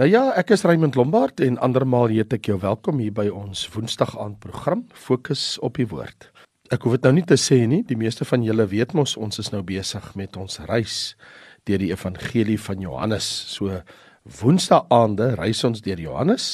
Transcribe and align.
Nou 0.00 0.06
ja, 0.08 0.30
ek 0.40 0.54
is 0.54 0.62
Raymond 0.64 0.94
Lombard 0.96 1.42
en 1.44 1.58
andermal 1.60 2.14
heet 2.14 2.32
ek 2.32 2.46
jou 2.48 2.54
welkom 2.62 3.02
hier 3.02 3.12
by 3.12 3.26
ons 3.28 3.66
Woensdag 3.74 4.14
aand 4.16 4.38
program 4.40 4.86
Fokus 4.96 5.58
op 5.60 5.76
die 5.76 5.84
Woord. 5.90 6.30
Ek 6.72 6.86
hoef 6.86 6.96
dit 6.96 7.04
nou 7.04 7.12
nie 7.18 7.24
te 7.28 7.36
sê 7.36 7.58
nie, 7.68 7.82
die 7.84 7.98
meeste 8.00 8.24
van 8.24 8.40
julle 8.40 8.64
weet 8.72 8.96
mos 8.96 9.18
ons 9.20 9.36
is 9.42 9.52
nou 9.52 9.60
besig 9.68 10.06
met 10.16 10.40
ons 10.40 10.62
reis 10.70 11.12
deur 11.68 11.84
die 11.84 11.92
evangelie 11.92 12.56
van 12.70 12.80
Johannes. 12.80 13.28
So 13.52 13.82
Woensdae 14.40 14.80
aande 14.88 15.34
reis 15.36 15.60
ons 15.68 15.84
deur 15.84 16.00
Johannes 16.00 16.48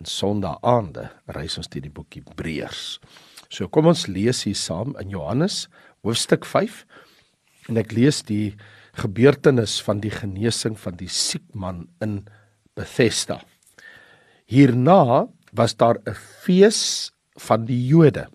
en 0.00 0.08
Sondae 0.08 0.56
aande 0.64 1.10
reis 1.36 1.60
ons 1.60 1.68
deur 1.68 1.84
die 1.84 1.92
boek 1.92 2.22
Hebreërs. 2.22 2.96
So 3.52 3.68
kom 3.68 3.92
ons 3.92 4.08
lees 4.08 4.46
hier 4.48 4.56
saam 4.56 4.96
in 4.96 5.12
Johannes 5.12 5.66
hoofstuk 6.08 6.48
5 6.48 6.86
en 7.68 7.84
ek 7.84 7.92
lees 7.92 8.24
die 8.24 8.54
gebeurtenis 8.96 9.82
van 9.84 10.00
die 10.00 10.16
genesing 10.22 10.80
van 10.80 10.96
die 10.96 11.12
siek 11.12 11.44
man 11.52 11.90
in 12.00 12.22
Bethesda. 12.74 13.42
Hierna 14.46 15.28
was 15.52 15.76
daar 15.76 15.98
'n 16.04 16.14
fees 16.44 17.12
van 17.36 17.64
die 17.64 17.86
Jode 17.86 18.28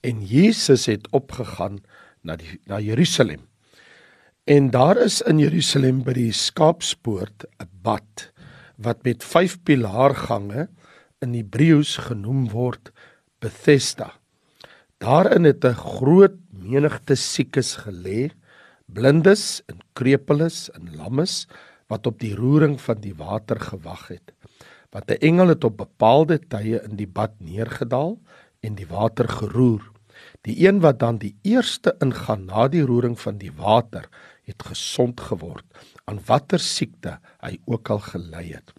en 0.00 0.22
Jesus 0.22 0.86
het 0.86 1.06
opgegaan 1.10 1.82
na 2.22 2.36
die 2.36 2.60
na 2.66 2.80
Jerusalem. 2.80 3.46
En 4.44 4.70
daar 4.70 4.96
is 4.96 5.22
in 5.22 5.38
Jerusalem 5.38 6.02
by 6.02 6.12
die 6.12 6.32
skaapspoort 6.32 7.46
'n 7.58 7.68
bad 7.82 8.32
wat 8.76 9.02
met 9.04 9.24
5 9.24 9.62
pilaargange 9.62 10.68
in 11.20 11.34
Hebreëus 11.34 11.96
genoem 11.96 12.48
word 12.50 12.92
Bethesda. 13.40 14.12
Daarin 14.98 15.44
het 15.44 15.64
'n 15.64 15.74
groot 15.74 16.36
menigte 16.50 17.14
siekes 17.14 17.76
gelê, 17.86 18.30
blindes 18.86 19.62
en 19.66 19.78
krepeles 19.94 20.70
en 20.70 20.96
lammes 20.96 21.46
wat 21.86 22.06
op 22.06 22.20
die 22.20 22.34
roering 22.34 22.80
van 22.80 23.00
die 23.00 23.14
water 23.14 23.60
gewag 23.60 24.08
het. 24.08 24.32
Wat 24.90 25.10
'n 25.10 25.20
engel 25.20 25.48
het 25.48 25.64
op 25.64 25.76
bepaalde 25.76 26.38
tye 26.38 26.82
in 26.82 26.96
die 26.96 27.08
bad 27.08 27.32
neergedaal 27.38 28.18
en 28.60 28.74
die 28.74 28.86
water 28.86 29.28
geroer. 29.28 29.82
Die 30.40 30.68
een 30.68 30.80
wat 30.80 30.98
dan 30.98 31.18
die 31.18 31.36
eerste 31.42 31.96
ingaan 31.98 32.44
na 32.44 32.68
die 32.68 32.82
roering 32.82 33.20
van 33.20 33.38
die 33.38 33.52
water, 33.52 34.08
het 34.46 34.62
gesond 34.62 35.20
geword 35.20 35.64
aan 36.06 36.20
watter 36.26 36.62
siekte 36.62 37.18
hy 37.42 37.56
ook 37.66 37.90
al 37.90 37.98
gely 37.98 38.46
het. 38.54 38.72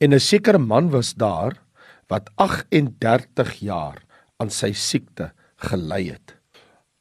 En 0.00 0.14
'n 0.14 0.20
sekere 0.20 0.58
man 0.58 0.90
was 0.90 1.14
daar 1.14 1.60
wat 2.08 2.30
38 2.34 3.52
jaar 3.60 4.02
aan 4.36 4.50
sy 4.50 4.72
siekte 4.72 5.32
gely 5.56 6.04
het. 6.08 6.36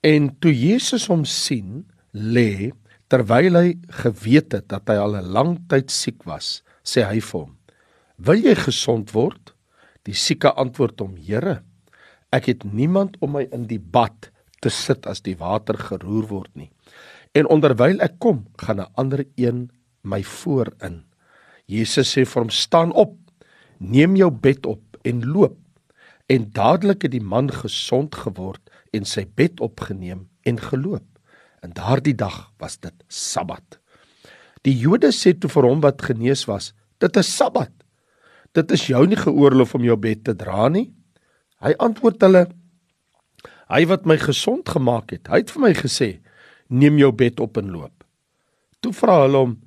En 0.02 0.40
toe 0.40 0.52
Jesus 0.52 1.08
hom 1.08 1.26
sien 1.26 1.88
lê 2.12 2.72
Terwyl 3.14 3.54
hy 3.54 3.68
geweet 3.94 4.56
het 4.56 4.72
dat 4.74 4.90
hy 4.90 4.96
al 4.98 5.14
'n 5.20 5.28
lang 5.36 5.52
tyd 5.70 5.92
siek 5.94 6.24
was, 6.26 6.64
sê 6.82 7.06
hy 7.06 7.20
vir 7.22 7.42
hom: 7.42 7.52
"Wil 8.18 8.42
jy 8.42 8.56
gesond 8.58 9.14
word?" 9.14 9.54
Die 10.04 10.18
sieke 10.18 10.50
antwoord 10.50 11.00
hom: 11.00 11.14
"Here, 11.16 11.62
ek 12.32 12.46
het 12.50 12.64
niemand 12.64 13.18
om 13.22 13.38
my 13.38 13.46
in 13.52 13.68
die 13.70 13.78
bad 13.78 14.32
te 14.62 14.70
sit 14.70 15.06
as 15.06 15.22
die 15.22 15.38
water 15.38 15.78
geroer 15.78 16.26
word 16.28 16.56
nie. 16.56 16.72
En 17.36 17.46
onderwyl 17.46 18.02
ek 18.02 18.18
kom, 18.18 18.48
gaan 18.58 18.82
'n 18.82 18.90
ander 18.98 19.26
een 19.38 19.70
my 20.02 20.24
voor 20.24 20.74
in." 20.82 21.04
Jesus 21.68 22.18
sê 22.18 22.26
vir 22.26 22.42
hom: 22.42 22.50
"Staan 22.50 22.92
op, 22.94 23.14
neem 23.78 24.16
jou 24.16 24.32
bed 24.32 24.66
op 24.66 24.98
en 25.04 25.22
loop." 25.22 25.58
En 26.28 26.50
dadelik 26.52 27.04
het 27.04 27.12
die 27.12 27.22
man 27.22 27.52
gesond 27.52 28.16
geword 28.16 28.72
en 28.92 29.06
sy 29.06 29.28
bed 29.36 29.60
opgeneem 29.60 30.30
en 30.42 30.58
geloop. 30.58 31.13
En 31.64 31.72
daardie 31.72 32.16
dag 32.16 32.52
was 32.60 32.76
dit 32.84 32.94
Sabbat. 33.08 33.80
Die 34.68 34.76
Jode 34.76 35.14
sê 35.16 35.32
toe 35.36 35.52
vir 35.52 35.68
hom 35.68 35.82
wat 35.84 36.04
genees 36.04 36.44
was: 36.48 36.74
"Dit 37.00 37.16
is 37.18 37.32
Sabbat. 37.36 37.72
Dit 38.52 38.72
is 38.72 38.88
jou 38.88 39.06
nie 39.08 39.18
geoorloof 39.20 39.76
om 39.76 39.84
jou 39.84 39.98
bed 39.98 40.24
te 40.24 40.36
dra 40.36 40.68
nie." 40.70 40.92
Hy 41.64 41.74
antwoord 41.80 42.22
hulle: 42.22 42.48
"Hy 43.72 43.86
wat 43.88 44.06
my 44.06 44.18
gesond 44.18 44.70
gemaak 44.70 45.12
het, 45.12 45.28
hy 45.28 45.44
het 45.44 45.52
vir 45.52 45.62
my 45.62 45.74
gesê: 45.74 46.20
"Neem 46.70 46.98
jou 46.98 47.12
bed 47.12 47.40
op 47.40 47.58
en 47.58 47.72
loop." 47.72 48.04
Toe 48.82 48.92
vra 48.94 49.22
hulle 49.24 49.38
hom: 49.38 49.60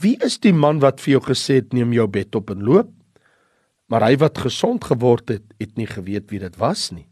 "Wie 0.00 0.16
is 0.24 0.38
die 0.38 0.52
man 0.52 0.80
wat 0.80 1.00
vir 1.00 1.12
jou 1.20 1.24
gesê 1.32 1.60
het: 1.60 1.72
"Neem 1.72 1.92
jou 1.92 2.08
bed 2.08 2.34
op 2.34 2.50
en 2.50 2.64
loop?" 2.64 2.90
Maar 3.88 4.02
hy 4.02 4.16
wat 4.16 4.38
gesond 4.38 4.84
geword 4.84 5.28
het, 5.28 5.44
het 5.60 5.76
nie 5.76 5.86
geweet 5.86 6.30
wie 6.30 6.40
dit 6.40 6.56
was 6.56 6.90
nie, 6.90 7.06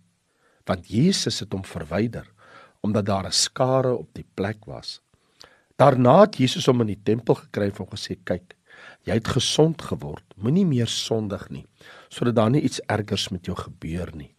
want 0.67 0.89
Jesus 0.89 1.39
het 1.39 1.53
hom 1.53 1.63
verwyder 1.63 2.34
omdat 2.85 3.07
daar 3.07 3.27
'n 3.27 3.33
skare 3.33 3.93
op 3.97 4.11
die 4.13 4.27
plek 4.35 4.65
was. 4.65 5.01
Daarna 5.77 6.21
het 6.21 6.37
Jesus 6.37 6.67
hom 6.67 6.81
in 6.81 6.93
die 6.93 7.03
tempel 7.03 7.35
gekry 7.35 7.65
en 7.65 7.77
hom 7.77 7.89
gesê: 7.91 8.17
"Kyk, 8.25 8.57
jy 9.03 9.15
het 9.15 9.29
gesond 9.29 9.83
geword. 9.83 10.25
Moenie 10.37 10.67
meer 10.67 10.87
sondig 10.87 11.49
nie, 11.51 11.67
sodat 12.09 12.35
daar 12.35 12.51
nie 12.51 12.63
iets 12.63 12.81
ergers 12.87 13.29
met 13.29 13.47
jou 13.47 13.57
gebeur 13.57 14.11
nie." 14.15 14.35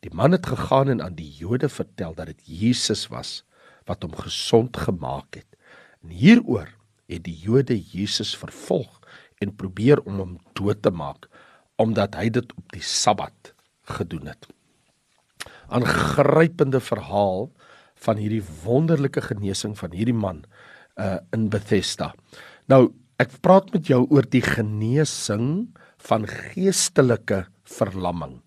Die 0.00 0.14
man 0.14 0.32
het 0.32 0.46
gegaan 0.46 0.88
en 0.88 1.02
aan 1.02 1.14
die 1.14 1.30
Jode 1.30 1.68
vertel 1.68 2.14
dat 2.14 2.26
dit 2.26 2.40
Jesus 2.44 3.06
was 3.08 3.44
wat 3.86 4.02
hom 4.02 4.12
gesond 4.16 4.76
gemaak 4.76 5.34
het. 5.34 5.46
En 6.02 6.08
hieroor 6.08 6.68
het 7.06 7.24
die 7.24 7.38
Jode 7.38 7.80
Jesus 7.80 8.36
vervolg 8.36 9.00
en 9.38 9.56
probeer 9.56 10.02
om 10.04 10.18
hom 10.18 10.38
dood 10.52 10.82
te 10.82 10.90
maak 10.90 11.28
omdat 11.76 12.14
hy 12.14 12.28
dit 12.30 12.52
op 12.54 12.72
die 12.72 12.82
Sabbat 12.82 13.54
gedoen 13.82 14.26
het. 14.26 14.46
'n 14.46 15.82
Aangrypende 15.82 16.80
verhaal 16.80 17.50
van 18.04 18.20
hierdie 18.20 18.42
wonderlike 18.64 19.22
genesing 19.24 19.74
van 19.78 19.94
hierdie 19.96 20.16
man 20.16 20.44
uh 21.00 21.18
in 21.34 21.48
Bethesda. 21.50 22.12
Nou, 22.70 22.92
ek 23.18 23.40
praat 23.42 23.72
met 23.74 23.88
jou 23.90 24.04
oor 24.10 24.26
die 24.30 24.42
genesing 24.44 25.74
van 26.08 26.26
geestelike 26.28 27.44
verlamming. 27.64 28.40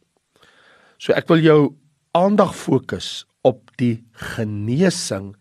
So 0.97 1.13
ek 1.18 1.28
wil 1.31 1.41
jou 1.44 1.59
aandag 2.18 2.56
fokus 2.57 3.25
op 3.45 3.69
die 3.81 4.03
genesing 4.35 5.35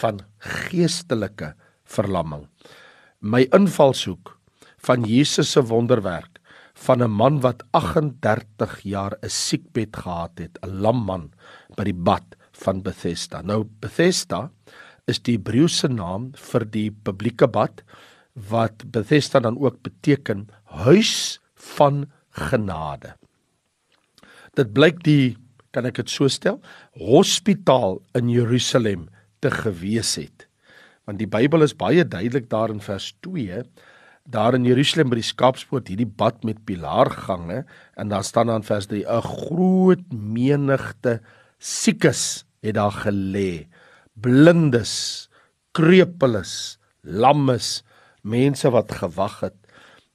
van 0.00 0.20
geestelike 0.68 1.54
verlamming. 1.88 2.46
My 3.20 3.46
invalshoek 3.56 4.34
van 4.84 5.06
Jesus 5.08 5.52
se 5.56 5.62
wonderwerk 5.64 6.38
van 6.86 7.02
'n 7.02 7.10
man 7.10 7.40
wat 7.40 7.64
38 7.72 8.80
jaar 8.82 9.16
'n 9.22 9.28
siekbed 9.28 9.96
gehad 9.96 10.38
het, 10.38 10.58
'n 10.62 10.80
lam 10.80 11.04
man 11.04 11.32
by 11.76 11.84
die 11.84 11.94
bad 11.94 12.37
van 12.64 12.82
Bethesda. 12.82 13.42
Nou 13.42 13.64
Bethesda 13.82 14.48
is 15.08 15.20
die 15.24 15.38
Hebreëse 15.38 15.88
naam 15.92 16.32
vir 16.50 16.66
die 16.68 16.88
publieke 16.90 17.48
bad 17.48 17.82
wat 18.50 18.84
Bethesda 18.92 19.40
dan 19.40 19.58
ook 19.58 19.80
beteken 19.82 20.48
huis 20.84 21.40
van 21.76 22.06
genade. 22.30 23.14
Dit 24.58 24.72
blyk 24.74 25.02
die 25.06 25.36
kan 25.74 25.86
ek 25.88 26.00
dit 26.00 26.10
so 26.10 26.28
stel, 26.32 26.60
hospitaal 26.96 27.98
in 28.18 28.30
Jerusalem 28.32 29.08
te 29.44 29.50
gewees 29.52 30.16
het. 30.18 30.46
Want 31.06 31.20
die 31.20 31.28
Bybel 31.30 31.64
is 31.64 31.76
baie 31.76 32.04
duidelik 32.04 32.48
daar 32.50 32.72
in 32.72 32.82
vers 32.84 33.12
2 33.24 33.62
daar 34.28 34.52
in 34.52 34.66
Jerusalem 34.68 35.08
by 35.08 35.22
die 35.22 35.24
skaapspoort 35.24 35.88
hierdie 35.88 36.08
bad 36.08 36.42
met 36.44 36.60
pilaargange 36.68 37.62
en 37.96 38.10
daar 38.12 38.26
staan 38.26 38.50
dan 38.52 38.66
vers 38.66 38.86
3 38.90 39.04
'n 39.08 39.22
groot 39.24 40.04
menigte 40.12 41.20
siekes 41.58 42.44
het 42.64 42.76
daar 42.78 42.94
gelê. 43.04 43.68
Blindes 44.18 45.28
krepeles 45.76 46.78
lammes 47.02 47.82
mense 48.22 48.70
wat 48.74 48.92
gewag 49.00 49.40
het 49.46 49.56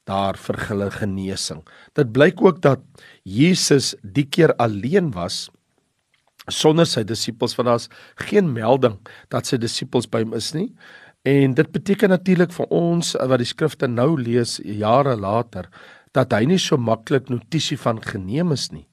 daar 0.10 0.36
vir 0.36 0.60
hulle 0.68 0.90
genesing. 0.92 1.62
Dit 1.96 2.12
blyk 2.12 2.42
ook 2.44 2.62
dat 2.62 2.84
Jesus 3.24 3.94
die 4.04 4.28
keer 4.28 4.56
alleen 4.60 5.14
was 5.16 5.48
sonder 6.52 6.88
sy 6.90 7.06
disippels 7.08 7.56
want 7.56 7.70
daar's 7.70 7.90
geen 8.28 8.50
melding 8.52 8.98
dat 9.32 9.48
sy 9.48 9.58
disippels 9.58 10.10
by 10.12 10.26
hom 10.26 10.36
is 10.36 10.52
nie. 10.54 10.74
En 11.24 11.56
dit 11.56 11.70
beteken 11.72 12.12
natuurlik 12.12 12.52
vir 12.52 12.68
ons 12.76 13.14
wat 13.16 13.40
die 13.40 13.48
skrifte 13.48 13.88
nou 13.88 14.18
lees 14.20 14.58
jare 14.60 15.16
later 15.16 15.72
dat 16.14 16.36
hy 16.36 16.44
nie 16.52 16.60
so 16.60 16.78
maklik 16.78 17.32
notisie 17.32 17.80
van 17.80 18.04
geneem 18.04 18.52
is 18.52 18.68
nie 18.76 18.84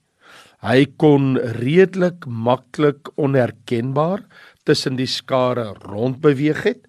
Hy 0.61 0.85
kon 1.01 1.39
redelik 1.57 2.27
maklik 2.29 3.09
onherkenbaar 3.17 4.27
tussen 4.69 4.99
die 4.99 5.09
skare 5.09 5.71
rondbeweeg 5.87 6.61
het 6.67 6.85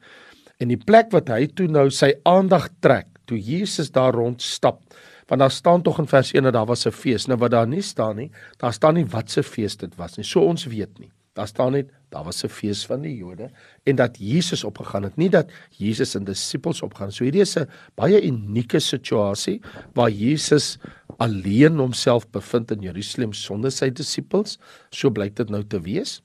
en 0.59 0.73
die 0.73 0.79
plek 0.79 1.13
wat 1.15 1.31
hy 1.31 1.45
toe 1.56 1.69
nou 1.71 1.88
sy 1.89 2.12
aandag 2.27 2.68
trek 2.83 3.07
toe 3.31 3.39
Jesus 3.39 3.94
daar 3.95 4.18
rond 4.18 4.44
stap 4.44 4.83
want 5.31 5.39
daar 5.39 5.53
staan 5.56 5.83
tog 5.85 6.01
in 6.03 6.09
vers 6.12 6.33
1 6.35 6.44
dat 6.44 6.53
daar 6.53 6.68
was 6.68 6.85
'n 6.85 6.91
fees. 6.91 7.27
Nou 7.27 7.39
wat 7.39 7.51
daar 7.51 7.68
nie 7.68 7.81
staan 7.81 8.15
nie 8.15 8.31
daar 8.57 8.73
staan 8.73 8.94
nie 8.94 9.06
wat 9.06 9.31
se 9.31 9.44
fees 9.44 9.77
dit 9.77 9.95
was 9.95 10.17
nie. 10.17 10.25
So 10.25 10.41
ons 10.41 10.65
weet 10.65 11.00
nie. 11.00 11.12
Daar 11.33 11.47
staan 11.47 11.71
net 11.71 11.89
daar 12.12 12.24
was 12.28 12.44
'n 12.44 12.50
fees 12.50 12.86
van 12.86 13.02
die 13.02 13.16
Jode 13.16 13.50
en 13.84 13.96
dat 13.96 14.18
Jesus 14.19 14.63
opgegaan 14.63 15.04
het 15.04 15.18
nie 15.18 15.30
dat 15.30 15.50
Jesus 15.69 16.16
en 16.16 16.24
disippels 16.24 16.81
opgaan 16.81 17.12
so 17.12 17.24
hierdie 17.24 17.42
is 17.42 17.58
'n 17.58 17.68
baie 17.96 18.22
unieke 18.22 18.80
situasie 18.80 19.62
waar 19.94 20.12
Jesus 20.12 20.78
alleen 21.18 21.78
homself 21.78 22.30
bevind 22.30 22.72
in 22.72 22.81
Jerusalem 22.81 23.34
sonder 23.34 23.72
sy 23.72 23.90
disippels, 23.90 24.58
so 24.90 25.10
blyk 25.10 25.36
dit 25.36 25.50
nou 25.50 25.63
te 25.63 25.81
wees. 25.81 26.22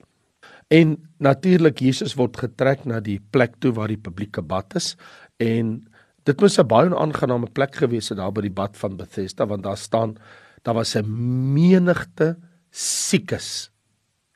En 0.69 0.97
natuurlik 1.19 1.79
Jesus 1.79 2.15
word 2.15 2.37
getrek 2.37 2.85
na 2.85 3.00
die 3.00 3.21
plek 3.31 3.61
toe 3.61 3.73
waar 3.73 3.88
die 3.88 4.00
publieke 4.00 4.43
bad 4.43 4.75
is 4.75 4.97
en 5.37 5.87
Dit 6.27 6.41
moes 6.41 6.59
'n 6.59 6.67
baie 6.67 6.91
onaangename 6.91 7.47
plek 7.55 7.77
gewees 7.77 8.09
het 8.09 8.19
daar 8.19 8.33
by 8.33 8.41
die 8.41 8.50
bad 8.50 8.77
van 8.77 8.97
Bethesda 8.97 9.47
want 9.47 9.62
daar 9.62 9.79
staan 9.79 10.17
daar 10.62 10.75
was 10.75 10.97
'n 10.97 11.06
menigte 11.55 12.37
siekes 12.71 13.71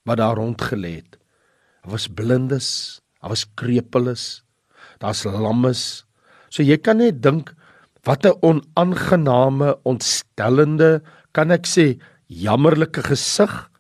wat 0.05 0.17
daar 0.17 0.37
rond 0.37 0.63
gelê 0.63 1.03
het. 1.03 1.20
Daar 1.83 1.93
was 1.97 2.09
blindes, 2.09 3.01
daar 3.21 3.33
was 3.33 3.47
krepeles, 3.55 4.43
daar's 4.99 5.25
lammes. 5.25 6.05
So 6.51 6.63
jy 6.63 6.77
kan 6.77 6.99
net 6.99 7.23
dink 7.23 7.55
wat 8.05 8.25
'n 8.27 8.37
onaangename, 8.43 9.77
ontstellende, 9.85 11.03
kan 11.33 11.51
ek 11.51 11.67
sê, 11.67 12.01
jammerlike 12.31 13.03
gesig 13.03 13.71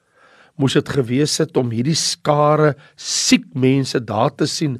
moes 0.60 0.76
dit 0.76 0.92
gewees 0.92 1.38
het 1.40 1.56
om 1.56 1.70
hierdie 1.72 1.96
skare 1.96 2.74
siek 2.98 3.46
mense 3.54 4.00
daar 4.04 4.32
te 4.34 4.48
sien 4.50 4.78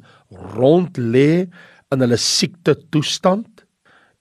rond 0.55 0.97
lê 0.97 1.47
in 1.91 2.03
hulle 2.03 2.19
siekte 2.21 2.75
toestand 2.93 3.65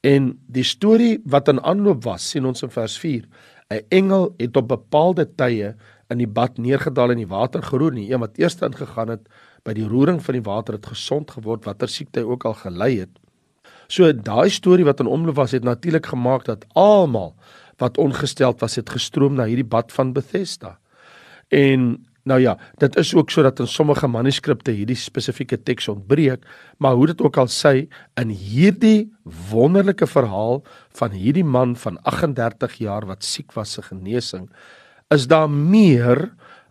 en 0.07 0.33
die 0.49 0.65
storie 0.65 1.19
wat 1.29 1.51
in 1.53 1.61
aanloop 1.61 2.07
was 2.07 2.31
sien 2.33 2.49
ons 2.49 2.65
in 2.65 2.73
vers 2.73 2.97
4 2.99 3.27
'n 3.71 3.83
engel 3.91 4.35
het 4.39 4.57
op 4.57 4.69
bepaalde 4.69 5.27
tye 5.37 5.75
in 6.11 6.21
die 6.23 6.29
bad 6.29 6.59
neergedaal 6.59 7.15
en 7.15 7.23
die 7.23 7.31
water 7.31 7.63
geroer. 7.63 7.95
Nie 7.97 8.11
een 8.11 8.23
wat 8.23 8.39
eers 8.39 8.59
ingegaan 8.61 9.15
het 9.15 9.29
by 9.65 9.75
die 9.77 9.87
roering 9.89 10.21
van 10.25 10.39
die 10.39 10.45
water 10.45 10.79
het 10.79 10.87
gesond 10.87 11.31
geword 11.31 11.67
watter 11.69 11.89
siekte 11.89 12.23
hy 12.23 12.27
ook 12.27 12.47
al 12.49 12.57
gelei 12.63 12.93
het. 13.03 13.13
So 13.91 14.13
daai 14.13 14.51
storie 14.51 14.87
wat 14.87 15.01
in 15.03 15.11
omloop 15.11 15.37
was 15.37 15.53
het 15.57 15.67
natuurlik 15.67 16.07
gemaak 16.07 16.47
dat 16.47 16.67
almal 16.79 17.35
wat 17.81 17.99
ongesteld 17.99 18.61
was 18.61 18.77
het 18.77 18.91
gestroom 18.91 19.35
na 19.35 19.49
hierdie 19.49 19.67
bad 19.67 19.93
van 19.93 20.13
Bethesda. 20.13 20.79
En 21.49 21.99
Nou 22.29 22.41
ja, 22.41 22.59
dit 22.77 22.97
is 23.01 23.15
ook 23.15 23.31
sodat 23.33 23.59
in 23.59 23.69
sommige 23.69 24.07
manuskripte 24.07 24.75
hierdie 24.77 24.99
spesifieke 24.99 25.57
teks 25.63 25.89
ontbreek, 25.89 26.45
maar 26.79 26.95
hoe 26.95 27.07
dit 27.11 27.23
ook 27.25 27.39
al 27.41 27.49
sê, 27.49 27.89
in 28.21 28.29
hierdie 28.29 29.09
wonderlike 29.51 30.07
verhaal 30.07 30.61
van 31.01 31.17
hierdie 31.17 31.45
man 31.45 31.73
van 31.81 31.97
38 32.03 32.77
jaar 32.85 33.09
wat 33.09 33.25
siek 33.25 33.57
was 33.57 33.73
se 33.73 33.83
genesing, 33.83 34.51
is 35.11 35.27
daar 35.27 35.51
meer 35.51 36.31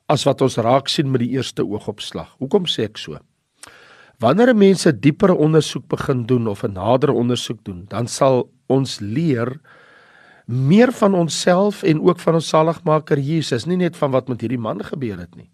as 0.10 0.26
wat 0.26 0.42
ons 0.42 0.58
raak 0.58 0.90
sien 0.90 1.12
met 1.12 1.22
die 1.22 1.36
eerste 1.38 1.66
oogopslag. 1.66 2.32
Hoekom 2.40 2.66
sê 2.66 2.88
ek 2.90 2.98
so? 2.98 3.20
Wanneer 4.20 4.56
mense 4.56 4.92
diepere 4.92 5.36
ondersoek 5.36 5.88
begin 5.88 6.26
doen 6.28 6.48
of 6.48 6.64
'n 6.64 6.74
nadere 6.74 7.14
ondersoek 7.14 7.64
doen, 7.64 7.86
dan 7.88 8.08
sal 8.08 8.50
ons 8.68 9.00
leer 9.00 9.60
meer 10.46 10.92
van 10.92 11.14
onsself 11.14 11.84
en 11.84 12.02
ook 12.02 12.20
van 12.20 12.34
ons 12.34 12.48
saligmaker 12.48 13.20
Jesus, 13.20 13.66
nie 13.66 13.78
net 13.78 13.98
van 13.98 14.12
wat 14.12 14.28
met 14.28 14.42
hierdie 14.42 14.58
man 14.58 14.82
gebeur 14.84 15.20
het 15.20 15.36
nie. 15.36 15.50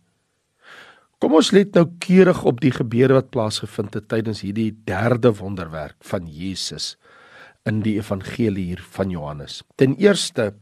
Kom 1.19 1.33
ons 1.33 1.51
let 1.51 1.75
nou 1.75 1.85
keurig 1.99 2.43
op 2.43 2.61
die 2.61 2.71
gebeure 2.71 3.13
wat 3.13 3.29
plaasgevind 3.29 3.93
het 3.93 4.07
tydens 4.07 4.41
hierdie 4.41 4.71
derde 4.85 5.31
wonderwerk 5.35 5.95
van 5.99 6.27
Jesus 6.27 6.95
in 7.65 7.81
die 7.81 7.95
evangelie 7.97 8.65
hier 8.65 8.83
van 8.95 9.09
Johannes. 9.09 9.63
Ten 9.75 9.95
eerste 9.95 10.53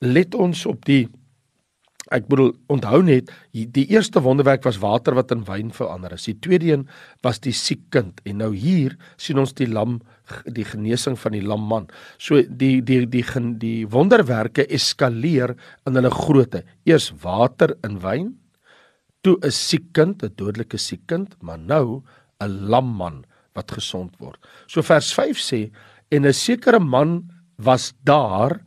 let 0.00 0.34
ons 0.34 0.66
op 0.66 0.84
die 0.84 1.08
Ek 2.10 2.26
bedoel 2.26 2.50
onthou 2.74 2.98
net 3.06 3.28
die 3.54 3.84
eerste 3.94 4.18
wonderwerk 4.24 4.64
was 4.66 4.80
water 4.82 5.14
wat 5.14 5.30
in 5.30 5.44
wyn 5.46 5.70
verander 5.70 6.16
is. 6.16 6.26
Die 6.26 6.38
tweede 6.42 6.72
een 6.72 6.88
was 7.22 7.38
die 7.38 7.54
siek 7.54 7.84
kind 7.94 8.18
en 8.26 8.40
nou 8.42 8.50
hier 8.50 8.96
sien 9.16 9.38
ons 9.38 9.54
die 9.54 9.68
lam 9.70 10.00
die 10.46 10.66
genesing 10.66 11.16
van 11.18 11.36
die 11.36 11.44
lam 11.46 11.62
man. 11.70 11.86
So 12.18 12.42
die 12.42 12.80
die 12.82 13.04
die 13.06 13.22
die, 13.22 13.44
die 13.62 13.86
wonderwerke 13.90 14.66
eskaleer 14.66 15.54
in 15.86 15.98
hulle 15.98 16.10
grootte. 16.10 16.64
Eers 16.84 17.12
water 17.22 17.76
in 17.86 18.00
wyn, 18.02 18.34
toe 19.22 19.36
'n 19.42 19.50
siek 19.50 19.92
kind, 19.92 20.22
'n 20.22 20.34
dodelike 20.34 20.78
siek 20.78 21.06
kind, 21.06 21.36
maar 21.42 21.58
nou 21.58 22.02
'n 22.40 22.68
lam 22.70 22.90
man 22.96 23.24
wat 23.54 23.70
gesond 23.70 24.16
word. 24.18 24.38
So 24.66 24.82
vers 24.82 25.12
5 25.14 25.38
sê 25.38 25.70
en 26.10 26.26
'n 26.26 26.32
sekere 26.32 26.80
man 26.80 27.30
was 27.56 27.92
daar 28.04 28.60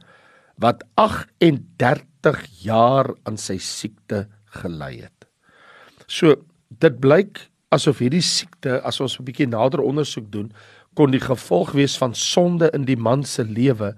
wat 0.59 0.83
38 0.95 2.12
jaar 2.63 3.09
aan 3.23 3.37
sy 3.37 3.57
siekte 3.57 4.27
gelei 4.61 5.01
het. 5.01 5.27
So 6.07 6.35
dit 6.69 6.99
blyk 6.99 7.49
asof 7.73 7.99
hierdie 7.99 8.21
siekte 8.21 8.81
as 8.85 8.99
ons 9.01 9.19
'n 9.19 9.25
bietjie 9.25 9.47
nader 9.47 9.81
ondersoek 9.81 10.31
doen 10.31 10.51
kon 10.95 11.11
die 11.11 11.21
gevolg 11.21 11.71
wees 11.73 11.97
van 11.97 12.13
sonde 12.13 12.69
in 12.73 12.85
die 12.85 12.97
man 12.97 13.23
se 13.23 13.43
lewe. 13.43 13.95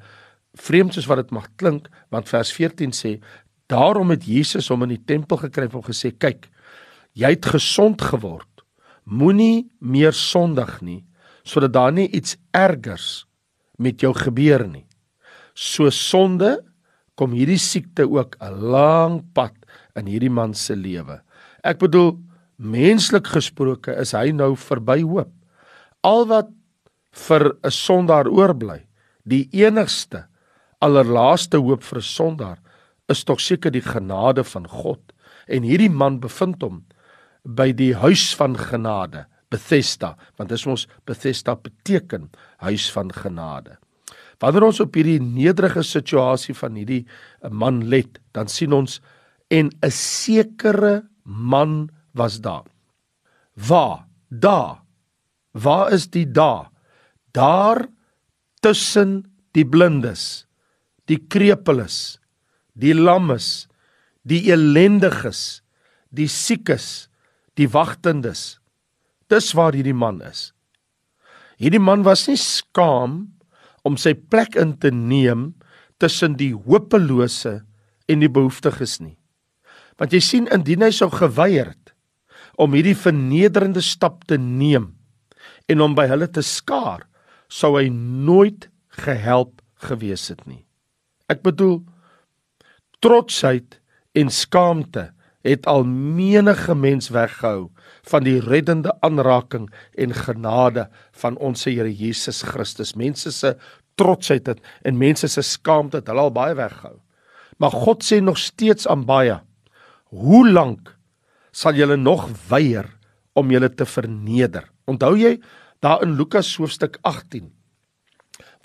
Vreemd 0.55 0.93
soos 0.93 1.07
wat 1.07 1.17
dit 1.17 1.31
mag 1.31 1.47
klink 1.55 1.89
want 2.09 2.29
vers 2.29 2.51
14 2.51 2.91
sê 2.91 3.21
daarom 3.67 4.09
het 4.09 4.23
Jesus 4.23 4.69
hom 4.69 4.83
in 4.83 4.89
die 4.95 5.05
tempel 5.05 5.37
gekry 5.37 5.67
en 5.67 5.83
gesê 5.83 6.11
kyk 6.17 6.49
jy 7.13 7.29
het 7.29 7.45
gesond 7.45 8.01
geword. 8.01 8.63
Moenie 9.03 9.69
meer 9.79 10.13
sondig 10.13 10.81
nie 10.81 11.03
sodat 11.43 11.73
daar 11.73 11.91
nie 11.91 12.09
iets 12.09 12.37
ergers 12.51 13.25
met 13.77 14.01
jou 14.01 14.13
gebeur 14.13 14.67
nie. 14.67 14.87
So 15.53 15.89
sonde 15.89 16.63
kom 17.15 17.31
hierdie 17.31 17.59
siekte 17.59 18.07
ook 18.09 18.35
'n 18.41 18.71
lang 18.71 19.33
pad 19.33 19.55
in 19.95 20.07
hierdie 20.07 20.29
man 20.29 20.53
se 20.53 20.75
lewe. 20.75 21.21
Ek 21.63 21.79
bedoel 21.79 22.19
menslik 22.57 23.27
gesproke 23.27 23.95
is 23.99 24.11
hy 24.11 24.31
nou 24.31 24.55
verby 24.55 25.01
hoop. 25.01 25.31
Al 26.03 26.25
wat 26.27 26.49
vir 27.11 27.55
'n 27.63 27.71
sondaar 27.71 28.27
oorbly, 28.27 28.85
die 29.25 29.49
enigste 29.53 30.27
allerlaaste 30.81 31.57
hoop 31.57 31.83
vir 31.83 31.99
'n 31.99 32.01
sondaar 32.01 32.59
is 33.09 33.23
tog 33.23 33.39
seker 33.39 33.71
die 33.71 33.81
genade 33.81 34.43
van 34.43 34.67
God. 34.67 34.99
En 35.47 35.63
hierdie 35.63 35.89
man 35.89 36.19
bevind 36.19 36.61
hom 36.61 36.83
by 37.45 37.71
die 37.71 37.93
huis 37.93 38.33
van 38.35 38.55
genade, 38.57 39.25
Bethesda, 39.49 40.15
want 40.37 40.49
dit 40.49 40.57
is 40.57 40.65
ons 40.65 40.87
Bethesda 41.05 41.55
beteken 41.55 42.31
huis 42.57 42.91
van 42.91 43.11
genade. 43.13 43.77
Wanneer 44.39 44.67
ons 44.67 44.81
op 44.83 44.95
hierdie 44.97 45.19
nederige 45.23 45.83
situasie 45.83 46.55
van 46.57 46.75
hierdie 46.75 47.03
eh, 47.05 47.49
man 47.49 47.85
let, 47.91 48.19
dan 48.35 48.47
sien 48.51 48.73
ons 48.73 48.99
en 49.49 49.69
'n 49.69 49.91
sekere 49.91 51.07
man 51.23 51.89
was 52.13 52.41
daar. 52.41 52.65
Waar? 53.53 54.07
Daar. 54.29 54.81
Waar 55.51 55.91
is 55.91 56.09
die 56.09 56.31
daar? 56.31 56.71
Daar 57.31 57.87
tussen 58.59 59.23
die 59.51 59.65
blindes, 59.65 60.45
die 61.05 61.19
krepeles, 61.27 62.19
die 62.73 62.95
lammes, 62.95 63.67
die 64.23 64.51
elendiges, 64.51 65.61
die 66.09 66.27
siekes, 66.27 67.07
die 67.55 67.69
wagtendes. 67.69 68.59
Dis 69.31 69.53
waar 69.53 69.73
hierdie 69.73 69.95
man 69.95 70.21
is. 70.21 70.51
Hierdie 71.57 71.79
man 71.79 72.03
was 72.03 72.27
nie 72.27 72.39
skaam 72.39 73.34
om 73.85 73.97
sy 74.01 74.15
plek 74.17 74.57
in 74.59 74.73
te 74.81 74.91
neem 74.91 75.53
tussen 76.01 76.35
die 76.39 76.53
hopelose 76.53 77.61
en 78.09 78.21
die 78.21 78.31
behoeftiges 78.31 78.99
nie. 79.01 79.17
Want 79.99 80.13
jy 80.15 80.21
sien 80.23 80.49
indien 80.51 80.83
hy 80.83 80.91
sou 80.95 81.09
geweier 81.13 81.71
het 81.71 81.93
om 82.59 82.75
hierdie 82.75 82.97
vernederende 82.97 83.83
stap 83.83 84.23
te 84.29 84.37
neem 84.39 84.93
en 85.71 85.81
om 85.83 85.95
by 85.97 86.05
hulle 86.11 86.27
te 86.31 86.43
skaar, 86.45 87.03
sou 87.49 87.75
hy 87.77 87.89
nooit 87.91 88.67
gehelp 89.05 89.61
gewees 89.85 90.29
het 90.31 90.43
nie. 90.47 90.63
Ek 91.29 91.43
bedoel 91.45 91.81
trotsheid 93.03 93.79
en 94.15 94.31
skaamte 94.31 95.09
het 95.45 95.67
al 95.69 95.85
menige 95.85 96.75
mens 96.75 97.11
weggehou 97.13 97.69
van 98.09 98.25
die 98.25 98.39
reddende 98.41 98.93
aanraking 99.05 99.69
en 99.93 100.13
genade 100.17 100.87
van 101.21 101.37
ons 101.37 101.65
Here 101.65 101.91
Jesus 101.91 102.41
Christus. 102.41 102.95
Mense 102.97 103.31
se 103.31 103.55
trotsheid 103.95 104.47
het 104.49 104.61
en 104.83 104.97
mense 104.97 105.27
se 105.31 105.41
skaamte 105.45 106.01
het 106.01 106.09
hulle 106.11 106.27
al 106.27 106.33
baie 106.35 106.57
weggehou. 106.57 106.97
Maar 107.61 107.71
God 107.71 108.03
sê 108.03 108.19
nog 108.21 108.37
steeds 108.41 108.87
aan 108.87 109.05
baie: 109.05 109.39
"Hoe 110.11 110.49
lank 110.49 110.95
sal 111.51 111.73
julle 111.73 111.97
nog 111.97 112.29
weier 112.49 112.89
om 113.33 113.51
julle 113.51 113.69
te 113.69 113.85
verneder?" 113.85 114.71
Onthou 114.85 115.15
jy 115.17 115.39
daar 115.79 116.01
in 116.03 116.17
Lukas 116.17 116.55
hoofstuk 116.57 116.97
18 117.01 117.51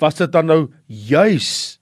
was 0.00 0.16
dit 0.16 0.32
dan 0.32 0.49
nou 0.49 0.60
juis 0.87 1.78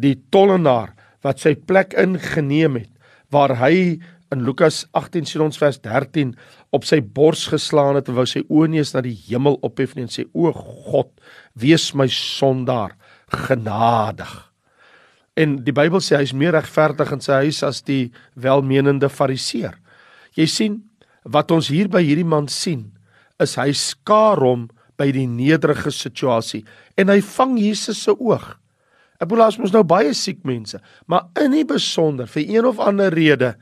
die 0.00 0.16
tollenaar 0.34 0.94
wat 1.24 1.42
sy 1.42 1.54
plek 1.54 1.94
ingeneem 1.94 2.80
het 2.82 2.90
waar 3.30 3.54
hy 3.60 4.00
in 4.30 4.44
Lukas 4.46 4.84
18 4.94 5.26
sien 5.26 5.42
ons 5.42 5.58
vers 5.58 5.78
13 5.82 6.34
op 6.76 6.86
sy 6.86 7.00
bors 7.02 7.48
geslaan 7.50 7.98
het 7.98 8.10
en 8.10 8.18
wou 8.18 8.26
sy 8.28 8.44
oë 8.46 8.68
neus 8.76 8.92
na 8.94 9.02
die 9.04 9.16
hemel 9.26 9.58
ophef 9.66 9.96
en 9.98 10.10
sê 10.10 10.26
o 10.30 10.52
God 10.54 11.10
wees 11.58 11.90
my 11.98 12.06
sondaar 12.14 12.94
genadig. 13.48 14.30
En 15.38 15.58
die 15.64 15.74
Bybel 15.74 16.02
sê 16.04 16.18
hy 16.18 16.28
is 16.28 16.36
meer 16.36 16.54
regverdig 16.54 17.10
in 17.14 17.22
sy 17.24 17.40
huis 17.46 17.62
as 17.66 17.82
die 17.86 18.10
welmenende 18.38 19.10
fariseer. 19.10 19.74
Jy 20.38 20.46
sien 20.50 20.78
wat 21.24 21.50
ons 21.54 21.70
hier 21.72 21.90
by 21.90 22.02
hierdie 22.04 22.26
man 22.26 22.48
sien 22.50 22.90
is 23.42 23.56
hy 23.58 23.70
skaar 23.76 24.40
hom 24.42 24.68
by 25.00 25.08
die 25.16 25.26
nederige 25.26 25.90
situasie 25.94 26.62
en 27.00 27.10
hy 27.10 27.18
vang 27.24 27.56
Jesus 27.58 28.04
se 28.04 28.14
oog. 28.14 28.46
Ek 29.20 29.28
bedoel 29.28 29.48
as 29.48 29.58
ons 29.60 29.74
nou 29.74 29.82
baie 29.84 30.14
siek 30.16 30.40
mense, 30.48 30.78
maar 31.04 31.28
in 31.40 31.52
die 31.52 31.66
besonder 31.68 32.28
vir 32.30 32.46
een 32.46 32.68
of 32.68 32.80
ander 32.80 33.12
rede 33.12 33.54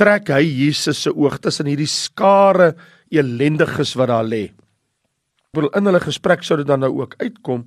trek 0.00 0.30
hy 0.34 0.42
Jesus 0.42 1.04
se 1.04 1.12
oog 1.12 1.38
tussen 1.42 1.68
hierdie 1.70 1.90
skare 1.90 2.74
elendiges 3.14 3.94
wat 3.98 4.10
daar 4.10 4.26
lê. 4.26 4.48
Wil 5.54 5.70
in 5.78 5.86
hulle 5.86 6.02
gesprek 6.02 6.42
sou 6.42 6.58
dit 6.58 6.68
dan 6.68 6.82
nou 6.82 6.92
ook 7.02 7.14
uitkom 7.22 7.64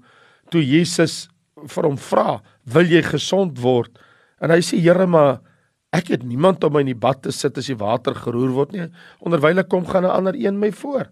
toe 0.52 0.64
Jesus 0.64 1.28
vir 1.72 1.88
hom 1.88 1.98
vra, 1.98 2.42
"Wil 2.66 2.86
jy 2.86 3.02
gesond 3.02 3.60
word?" 3.60 3.98
En 4.42 4.50
hy 4.52 4.60
sê, 4.60 4.80
"Here, 4.80 5.08
maar 5.08 5.42
ek 5.94 6.08
het 6.10 6.24
niemand 6.24 6.64
om 6.64 6.74
my 6.74 6.82
in 6.82 6.88
die 6.88 6.94
bad 6.94 7.24
te 7.24 7.32
sit 7.32 7.58
as 7.58 7.68
die 7.68 7.76
water 7.76 8.14
geroer 8.14 8.50
word 8.50 8.72
nie. 8.72 8.90
Onderwyl 9.20 9.60
ek 9.60 9.70
kom 9.70 9.86
gaan 9.86 10.04
'n 10.04 10.12
ander 10.12 10.36
een 10.36 10.60
my 10.60 10.72
voor." 10.72 11.08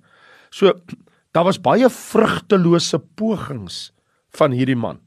So 0.52 0.74
daar 1.34 1.44
was 1.44 1.62
baie 1.62 1.90
vrugtelose 1.90 3.00
pogings 3.16 3.92
van 4.30 4.52
hierdie 4.52 4.76
man. 4.76 5.00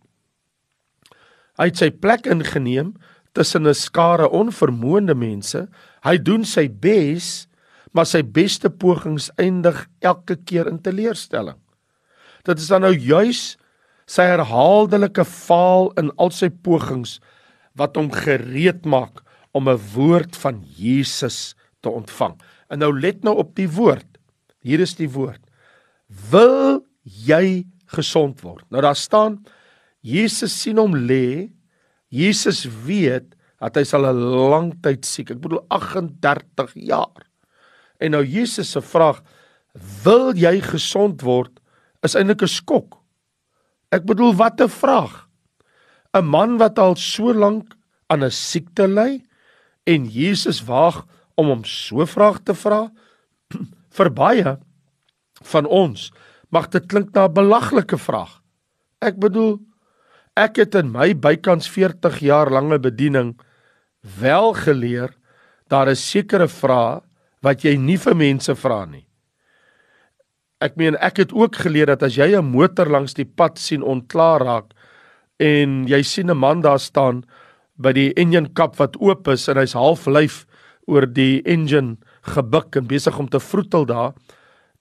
Hy 1.59 1.65
het 1.65 1.77
sy 1.77 1.91
plek 1.91 2.27
ingeneem 2.27 2.95
tussen 3.33 3.67
'n 3.67 3.75
skare 3.75 4.29
onvermoënde 4.31 5.15
mense. 5.15 5.69
Hy 6.03 6.17
doen 6.19 6.45
sy 6.45 6.69
bes, 6.69 7.49
maar 7.93 8.07
sy 8.07 8.23
beste 8.23 8.71
pogings 8.71 9.31
eindig 9.37 9.87
elke 10.01 10.37
keer 10.37 10.67
in 10.67 10.79
teleurstelling. 10.79 11.59
Dit 12.45 12.59
is 12.59 12.69
dan 12.69 12.81
nou 12.81 12.95
juis 12.95 13.57
sy 14.07 14.23
herhaaldelike 14.23 15.25
faal 15.25 15.93
in 16.01 16.11
al 16.17 16.31
sy 16.31 16.49
pogings 16.49 17.21
wat 17.79 17.97
hom 17.97 18.11
gereed 18.11 18.87
maak 18.87 19.23
om 19.53 19.69
'n 19.69 19.81
woord 19.95 20.37
van 20.37 20.65
Jesus 20.77 21.55
te 21.81 21.91
ontvang. 21.91 22.41
En 22.71 22.79
nou 22.79 22.93
let 23.01 23.25
nou 23.25 23.37
op 23.37 23.55
die 23.55 23.69
woord. 23.69 24.19
Hier 24.63 24.81
is 24.81 24.95
die 24.95 25.11
woord. 25.11 25.41
Wil 26.31 26.85
jy 27.03 27.67
gesond 27.87 28.41
word? 28.41 28.65
Nou 28.71 28.83
daar 28.83 28.97
staan 28.97 29.45
Jesus 30.01 30.55
sien 30.63 30.79
hom 30.79 30.95
lê. 30.95 31.51
Jesus 32.09 32.65
weet 32.85 33.35
dat 33.59 33.77
hy 33.77 33.85
sal 33.85 34.07
'n 34.07 34.21
lang 34.51 34.73
tyd 34.83 35.05
siek. 35.05 35.31
Ek 35.31 35.41
bedoel 35.41 35.65
38 35.69 36.73
jaar. 36.75 37.27
En 38.01 38.11
nou 38.11 38.25
Jesus 38.25 38.71
se 38.71 38.81
vraag, 38.81 39.23
"Wil 40.05 40.35
jy 40.35 40.61
gesond 40.61 41.23
word?" 41.23 41.61
is 42.03 42.15
eintlik 42.15 42.43
'n 42.43 42.49
skok. 42.49 42.99
Ek 43.91 44.05
bedoel 44.05 44.35
wat 44.35 44.61
'n 44.61 44.69
vraag. 44.69 45.29
'n 46.15 46.25
Man 46.25 46.59
wat 46.59 46.79
al 46.79 46.97
so 46.97 47.33
lank 47.33 47.75
aan 48.09 48.25
'n 48.25 48.31
siekte 48.31 48.87
ly 48.87 49.23
en 49.87 50.07
Jesus 50.07 50.65
waag 50.65 51.07
om 51.37 51.47
hom 51.47 51.65
so 51.65 52.07
vraag 52.07 52.43
te 52.45 52.55
vra 52.55 52.91
vir 53.97 54.11
baie 54.11 54.59
van 55.43 55.67
ons 55.67 56.11
mag 56.51 56.69
dit 56.69 56.87
klink 56.87 57.15
na 57.15 57.29
'n 57.29 57.35
belaglike 57.35 57.99
vraag. 57.99 58.41
Ek 59.01 59.19
bedoel 59.21 59.61
ek 60.39 60.63
het 60.63 60.77
in 60.79 60.93
my 60.95 61.13
bykans 61.19 61.67
40 61.75 62.21
jaar 62.23 62.51
lange 62.55 62.79
bediening 62.79 63.35
wel 64.21 64.55
geleer 64.55 65.11
daar 65.69 65.91
is 65.91 66.05
sekere 66.05 66.47
vrae 66.49 67.01
wat 67.45 67.65
jy 67.67 67.75
nie 67.77 67.99
vir 68.01 68.17
mense 68.19 68.55
vra 68.59 68.85
nie. 68.87 69.05
Ek 70.63 70.79
meen 70.79 70.97
ek 70.99 71.21
het 71.23 71.35
ook 71.35 71.59
geleer 71.63 71.91
dat 71.91 72.03
as 72.03 72.17
jy 72.19 72.35
'n 72.35 72.51
motor 72.51 72.89
langs 72.91 73.15
die 73.15 73.27
pad 73.27 73.59
sien 73.59 73.83
ontklaar 73.83 74.41
raak 74.43 74.75
en 75.39 75.87
jy 75.87 76.03
sien 76.03 76.31
'n 76.31 76.39
man 76.39 76.61
daar 76.61 76.79
staan 76.79 77.25
by 77.77 77.93
die 77.93 78.13
engine 78.17 78.49
kap 78.55 78.77
wat 78.79 78.97
oop 79.01 79.29
is 79.29 79.49
en 79.49 79.57
hy's 79.57 79.73
half 79.73 80.07
lyf 80.07 80.47
oor 80.87 81.07
die 81.07 81.43
engine 81.47 81.97
gebuk 82.23 82.77
en 82.77 82.87
besig 82.87 83.19
om 83.19 83.29
te 83.29 83.41
vroetel 83.41 83.87
daar, 83.87 84.15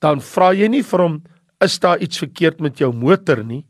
dan 0.01 0.19
vra 0.19 0.53
jy 0.53 0.67
nie 0.67 0.83
vir 0.83 0.99
hom 0.99 1.23
is 1.61 1.79
daar 1.79 1.99
iets 1.99 2.17
verkeerd 2.17 2.59
met 2.61 2.77
jou 2.77 2.93
motor 2.93 3.43
nie. 3.43 3.65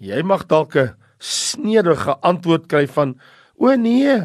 Jy 0.00 0.22
mag 0.22 0.46
dalk 0.48 0.76
'n 0.76 1.01
snedige 1.22 2.16
antwoord 2.26 2.66
kry 2.70 2.86
van 2.90 3.14
o 3.62 3.70
nee, 3.78 4.16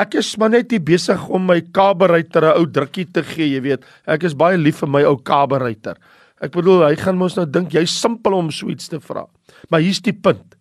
ek 0.00 0.16
is 0.20 0.32
maar 0.40 0.54
net 0.54 0.72
besig 0.84 1.20
om 1.28 1.44
my 1.48 1.60
kaberuiter 1.60 2.44
'n 2.44 2.58
ou 2.58 2.66
drukkie 2.66 3.06
te 3.12 3.22
gee, 3.22 3.54
jy 3.54 3.60
weet. 3.60 3.84
Ek 4.06 4.24
is 4.24 4.34
baie 4.34 4.56
lief 4.56 4.80
vir 4.80 4.88
my 4.88 5.02
ou 5.04 5.16
kaberuiter. 5.16 5.96
Ek 6.40 6.52
bedoel 6.52 6.88
hy 6.88 6.96
gaan 6.96 7.16
mos 7.16 7.36
nou 7.36 7.46
dink 7.46 7.72
jy's 7.72 7.92
simpel 7.92 8.34
om 8.34 8.50
so 8.50 8.68
iets 8.68 8.88
te 8.88 9.00
vra. 9.00 9.26
Maar 9.70 9.80
hier's 9.80 10.00
die 10.00 10.12
punt. 10.12 10.56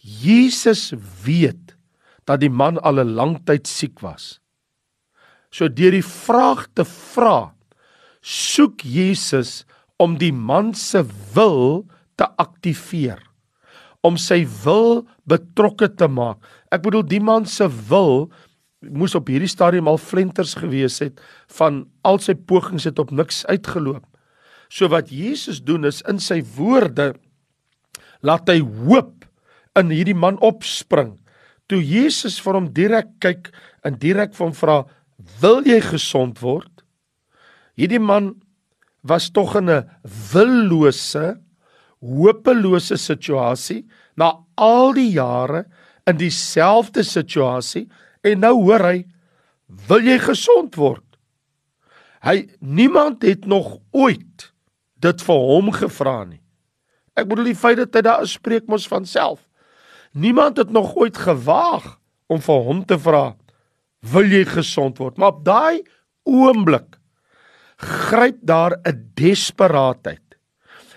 Jesus 0.00 0.92
weet 1.24 1.76
dat 2.24 2.40
die 2.40 2.52
man 2.52 2.78
al 2.78 3.00
'n 3.00 3.14
lang 3.14 3.44
tyd 3.44 3.66
siek 3.66 4.00
was. 4.00 4.40
So 5.50 5.68
deur 5.68 5.92
die 5.92 6.02
vraag 6.02 6.66
te 6.74 6.84
vra, 6.84 7.54
soek 8.22 8.80
Jesus 8.82 9.64
om 10.00 10.18
die 10.18 10.32
man 10.32 10.74
se 10.74 11.04
wil 11.34 11.86
te 12.16 12.26
aktiveer, 12.38 13.20
om 14.02 14.16
sy 14.16 14.46
wil 14.64 15.06
betrokke 15.28 15.88
te 15.88 16.08
maak. 16.08 16.38
Ek 16.72 16.82
bedoel 16.84 17.06
die 17.08 17.22
man 17.22 17.46
se 17.46 17.68
wil 17.88 18.30
moes 18.84 19.14
op 19.16 19.30
hierdie 19.32 19.48
stadium 19.48 19.88
al 19.88 20.00
flenters 20.00 20.54
gewees 20.60 21.00
het 21.00 21.20
van 21.56 21.84
al 22.04 22.20
sy 22.20 22.34
pogings 22.36 22.84
het 22.84 22.98
op 23.00 23.14
niks 23.14 23.44
uitgeloop. 23.48 24.04
So 24.68 24.90
wat 24.92 25.12
Jesus 25.12 25.62
doen 25.64 25.88
is 25.88 26.02
in 26.10 26.20
sy 26.20 26.42
woorde 26.56 27.14
laat 28.24 28.48
hy 28.48 28.60
hoop 28.60 29.24
in 29.78 29.92
hierdie 29.92 30.16
man 30.16 30.38
opspring 30.44 31.14
toe 31.70 31.80
Jesus 31.80 32.36
vir 32.44 32.58
hom 32.58 32.68
direk 32.76 33.10
kyk 33.24 33.50
en 33.86 33.96
direk 34.00 34.34
van 34.36 34.52
vra 34.56 34.82
wil 35.40 35.62
jy 35.66 35.80
gesond 35.84 36.40
word 36.44 36.84
hierdie 37.78 38.02
man 38.02 38.34
was 39.04 39.30
tog 39.30 39.56
in 39.60 39.70
'n 39.70 39.88
willose 40.32 41.36
hopelose 42.00 42.96
situasie 43.00 43.84
na 44.16 44.32
al 44.56 44.92
die 44.96 45.10
jare 45.14 45.64
in 46.08 46.18
dieselfde 46.20 47.04
situasie 47.06 47.86
en 48.24 48.40
nou 48.44 48.54
hoor 48.62 48.84
hy 48.88 48.98
wil 49.88 50.04
jy 50.04 50.18
gesond 50.22 50.76
word? 50.76 51.04
Hy 52.24 52.46
niemand 52.60 53.24
het 53.24 53.46
nog 53.48 53.78
ooit 53.92 54.50
dit 55.04 55.24
vir 55.26 55.42
hom 55.50 55.70
gevra 55.74 56.22
nie. 56.24 56.40
Ek 57.14 57.28
bedoel 57.28 57.52
die 57.52 57.58
feit 57.58 57.78
dat 57.82 57.94
hy 57.94 58.02
daar 58.06 58.26
spreek 58.28 58.68
mos 58.70 58.86
van 58.90 59.04
self. 59.06 59.42
Niemand 60.14 60.58
het 60.58 60.70
nog 60.72 60.94
ooit 60.96 61.16
gewaag 61.18 61.96
om 62.30 62.40
vir 62.40 62.60
hom 62.68 62.84
te 62.84 62.98
vra, 62.98 63.36
"Wil 64.00 64.30
jy 64.30 64.44
gesond 64.44 64.98
word?" 64.98 65.18
Maar 65.18 65.34
op 65.34 65.44
daai 65.44 65.82
oomblik 66.24 66.98
gryp 67.76 68.38
daar 68.42 68.78
'n 68.84 69.12
desperaatheid 69.14 70.23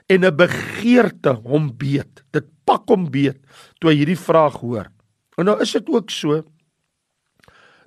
en 0.08 0.26
'n 0.26 0.36
begeerte 0.36 1.34
hom 1.44 1.72
beet. 1.78 2.24
Dit 2.32 2.46
pak 2.66 2.88
hom 2.88 3.12
beet 3.12 3.40
toe 3.80 3.92
hy 3.92 3.98
hierdie 3.98 4.20
vraag 4.20 4.60
hoor. 4.60 4.92
En 5.38 5.46
nou 5.46 5.62
is 5.62 5.72
dit 5.72 5.90
ook 5.90 6.10
so 6.10 6.44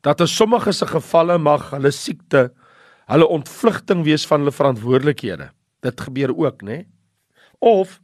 dat 0.00 0.20
in 0.20 0.28
sommige 0.28 0.72
se 0.72 0.86
gevalle 0.86 1.38
mag 1.38 1.70
hulle 1.70 1.90
siekte 1.90 2.52
hulle 3.06 3.26
ontvlugting 3.26 4.04
wees 4.04 4.26
van 4.26 4.40
hulle 4.40 4.52
verantwoordelikhede. 4.52 5.50
Dit 5.80 6.00
gebeur 6.00 6.36
ook, 6.36 6.62
né? 6.62 6.86
Of 7.58 8.00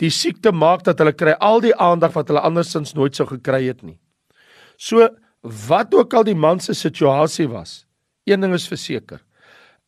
Die 0.00 0.10
siekte 0.12 0.52
maak 0.56 0.84
dat 0.86 1.00
hulle 1.00 1.12
kry 1.12 1.34
al 1.44 1.60
die 1.60 1.74
aandag 1.76 2.14
wat 2.16 2.30
hulle 2.32 2.42
andersins 2.44 2.94
nooit 2.96 3.16
sou 3.16 3.26
gekry 3.28 3.66
het 3.66 3.82
nie. 3.84 3.98
So 4.80 5.08
wat 5.68 5.92
ook 5.96 6.14
al 6.16 6.24
die 6.28 6.36
man 6.36 6.60
se 6.60 6.74
situasie 6.76 7.48
was, 7.50 7.84
een 8.28 8.40
ding 8.40 8.54
is 8.56 8.68
verseker. 8.68 9.20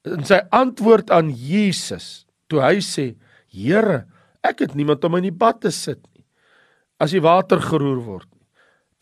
In 0.08 0.24
sy 0.28 0.42
antwoord 0.52 1.12
aan 1.14 1.30
Jesus, 1.32 2.26
toe 2.52 2.60
hy 2.64 2.80
sê: 2.84 3.12
"Here, 3.52 4.06
ek 4.42 4.58
het 4.58 4.74
niemand 4.74 5.04
om 5.04 5.16
in 5.16 5.28
die 5.28 5.38
bad 5.38 5.60
te 5.60 5.70
sit 5.70 6.00
nie 6.14 6.24
as 7.02 7.10
die 7.10 7.22
water 7.22 7.60
geroer 7.60 8.00
word 8.06 8.28
nie. 8.30 8.46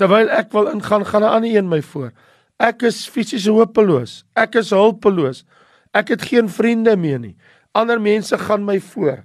Terwyl 0.01 0.31
ek 0.33 0.53
wil 0.57 0.71
ingaan, 0.73 1.05
gaan 1.05 1.23
'n 1.23 1.35
ander 1.37 1.57
een 1.57 1.69
my 1.69 1.83
voor. 1.83 2.13
Ek 2.59 2.83
is 2.83 3.09
fisies 3.09 3.47
hopeloos. 3.47 4.25
Ek 4.37 4.55
is 4.55 4.71
hulpeloos. 4.71 5.45
Ek 5.93 6.09
het 6.09 6.23
geen 6.23 6.49
vriende 6.49 6.97
meer 6.97 7.19
nie. 7.19 7.37
Ander 7.73 8.01
mense 8.01 8.39
gaan 8.39 8.65
my 8.65 8.81
voor. 8.81 9.25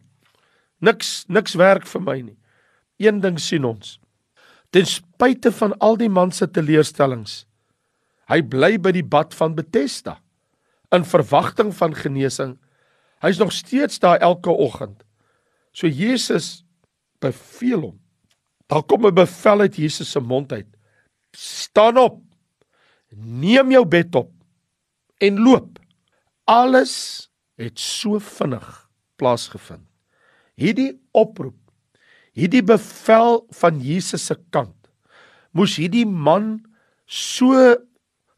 Niks 0.79 1.25
niks 1.27 1.55
werk 1.55 1.88
vir 1.88 2.01
my 2.01 2.22
nie. 2.22 2.38
Een 2.98 3.22
ding 3.22 3.39
sien 3.39 3.65
ons. 3.65 4.00
Ten 4.70 4.86
spyte 4.86 5.51
van 5.51 5.77
al 5.79 5.98
die 5.98 6.10
man 6.10 6.32
se 6.32 6.48
teleurstellings, 6.48 7.46
hy 8.27 8.41
bly 8.41 8.77
by 8.77 8.91
die 8.91 9.03
bad 9.03 9.34
van 9.34 9.55
Bethesda 9.55 10.17
in 10.91 11.05
verwagting 11.05 11.74
van 11.75 11.96
genesing. 11.96 12.58
Hy's 13.22 13.39
nog 13.39 13.51
steeds 13.51 14.00
daar 14.00 14.17
elke 14.20 14.50
oggend. 14.50 15.03
So 15.75 15.91
Jesus 15.91 16.63
beveel 17.20 17.82
hom. 17.89 18.00
Daar 18.72 18.84
kom 18.84 19.05
'n 19.05 19.13
bevel 19.13 19.60
uit 19.60 19.75
Jesus 19.75 20.12
se 20.12 20.20
mond 20.20 20.51
uit. 20.51 20.67
Staan 21.36 21.98
op. 21.98 22.22
Neem 23.15 23.72
jou 23.72 23.86
bed 23.86 24.15
op 24.15 24.32
en 25.17 25.39
loop. 25.39 25.79
Alles 26.44 27.29
het 27.55 27.79
so 27.79 28.20
vinnig 28.20 28.89
plaasgevind 29.15 29.88
hierdie 30.60 30.94
oproep, 31.15 31.58
hierdie 32.36 32.63
bevel 32.65 33.44
van 33.60 33.79
Jesus 33.84 34.27
se 34.32 34.38
kant 34.55 34.74
moes 35.55 35.77
hierdie 35.79 36.08
man 36.08 36.58
so 37.08 37.75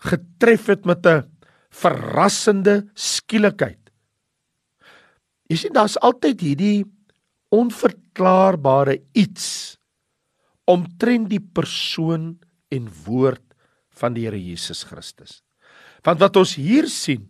getref 0.06 0.68
het 0.70 0.86
met 0.86 1.06
'n 1.06 1.26
verrassende 1.74 2.90
skielikheid. 2.94 3.82
Jy 5.50 5.56
sien 5.56 5.74
daar's 5.74 5.98
altyd 5.98 6.42
hierdie 6.42 6.86
onverklaarbare 7.54 9.00
iets 9.16 9.78
omtrent 10.68 11.30
die 11.32 11.42
persoon 11.42 12.36
en 12.74 12.90
woord 13.06 13.44
van 13.98 14.14
die 14.14 14.26
Here 14.28 14.40
Jesus 14.40 14.84
Christus. 14.84 15.42
Want 16.04 16.20
wat 16.20 16.36
ons 16.36 16.56
hier 16.60 16.88
sien 16.92 17.28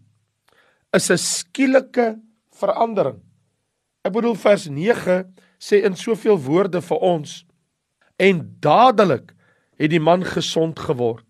is 0.94 1.12
'n 1.12 1.18
skielike 1.18 2.18
verandering 2.52 3.22
Ek 4.08 4.14
bedoel 4.16 4.38
vers 4.40 4.70
9 4.72 5.18
sê 5.60 5.82
in 5.84 5.98
soveel 6.00 6.38
woorde 6.40 6.80
vir 6.86 7.02
ons 7.04 7.42
en 8.24 8.40
dadelik 8.64 9.34
het 9.78 9.92
die 9.92 10.02
man 10.02 10.24
gesond 10.24 10.80
geword 10.80 11.26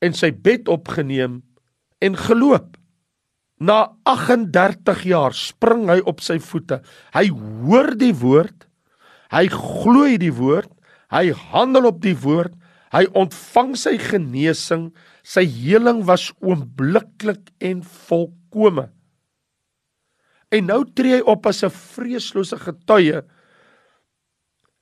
en 0.00 0.16
sy 0.16 0.30
bed 0.32 0.70
opgeneem 0.72 1.42
en 2.00 2.16
geloop. 2.16 2.77
Na 3.58 3.90
38 4.06 5.02
jaar 5.10 5.34
spring 5.34 5.88
hy 5.90 5.98
op 6.06 6.22
sy 6.22 6.38
voete. 6.42 6.80
Hy 7.14 7.26
hoor 7.34 7.94
die 7.98 8.14
woord. 8.14 8.68
Hy 9.34 9.48
glo 9.50 10.06
die 10.20 10.34
woord. 10.34 10.70
Hy 11.10 11.32
handel 11.50 11.90
op 11.90 11.98
die 12.04 12.16
woord. 12.18 12.54
Hy 12.94 13.04
ontvang 13.18 13.74
sy 13.76 13.96
genesing. 14.00 14.88
Sy 15.26 15.44
heling 15.44 16.04
was 16.08 16.30
oombliklik 16.38 17.50
en 17.58 17.82
volkome. 17.82 18.88
En 20.54 20.70
nou 20.70 20.84
tree 20.96 21.18
hy 21.18 21.24
op 21.28 21.46
as 21.46 21.62
'n 21.64 21.70
vreeslose 21.70 22.56
getuie. 22.56 23.20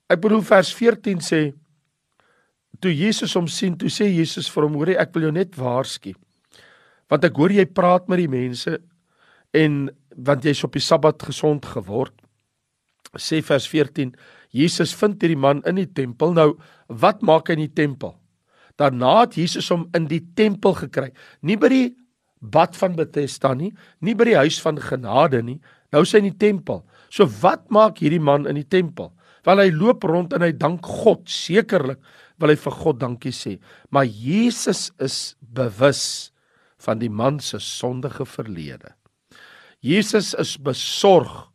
Ek 0.07 0.21
bedoel 0.21 0.43
vers 0.43 0.71
14 0.75 1.19
sê 1.19 1.55
toe 2.81 2.93
Jesus 2.93 3.35
hom 3.35 3.49
sien, 3.49 3.77
toe 3.77 3.89
sê 3.89 4.07
Jesus 4.07 4.49
vir 4.49 4.63
hom: 4.63 4.75
"Hoor, 4.75 4.91
ek 4.91 5.15
wil 5.15 5.23
jou 5.23 5.33
net 5.33 5.57
waarsku." 5.57 6.13
Want 7.11 7.25
ek 7.27 7.37
hoor 7.39 7.55
jy 7.55 7.67
praat 7.71 8.09
met 8.11 8.23
die 8.23 8.31
mense 8.31 8.79
en 9.57 9.87
want 10.17 10.47
jy's 10.47 10.65
op 10.67 10.77
die 10.77 10.85
Sabbat 10.85 11.23
gesond 11.29 11.67
geword. 11.69 12.15
Sê 13.17 13.41
vers 13.45 13.67
14, 13.71 14.13
Jesus 14.53 14.95
vind 14.97 15.23
hierdie 15.23 15.39
man 15.39 15.63
in 15.69 15.79
die 15.81 15.89
tempel. 15.89 16.35
Nou, 16.37 16.51
wat 16.89 17.23
maak 17.25 17.49
hy 17.49 17.57
in 17.59 17.67
die 17.67 17.77
tempel? 17.77 18.17
Daarna 18.81 19.23
het 19.23 19.39
Jesus 19.39 19.71
hom 19.73 19.87
in 19.97 20.09
die 20.11 20.23
tempel 20.37 20.77
gekry. 20.77 21.11
Nie 21.41 21.57
by 21.61 21.71
die 21.73 21.87
bad 22.41 22.77
van 22.77 22.97
Bethesda 22.97 23.55
nie, 23.57 23.73
nie 24.05 24.15
by 24.17 24.29
die 24.29 24.39
huis 24.39 24.59
van 24.63 24.81
genade 24.81 25.41
nie. 25.45 25.59
Nou 25.95 26.05
is 26.05 26.13
hy 26.13 26.21
in 26.25 26.31
die 26.31 26.41
tempel. 26.41 26.83
So 27.09 27.29
wat 27.41 27.65
maak 27.73 28.03
hierdie 28.03 28.21
man 28.23 28.49
in 28.51 28.59
die 28.61 28.69
tempel? 28.69 29.13
Wel 29.47 29.63
hy 29.63 29.71
loop 29.73 30.05
rond 30.05 30.35
en 30.37 30.45
hy 30.45 30.53
dank 30.59 30.85
God. 30.85 31.25
Sekerlik 31.31 32.03
wil 32.43 32.53
hy 32.53 32.59
vir 32.61 32.79
God 32.83 33.01
dankie 33.01 33.33
sê. 33.33 33.57
Maar 33.95 34.09
Jesus 34.11 34.91
is 35.01 35.37
bewus 35.41 36.33
van 36.87 37.03
die 37.03 37.11
man 37.11 37.41
se 37.43 37.59
sondige 37.63 38.27
verlede. 38.29 38.95
Jesus 39.85 40.33
is 40.39 40.57
besorg 40.63 41.47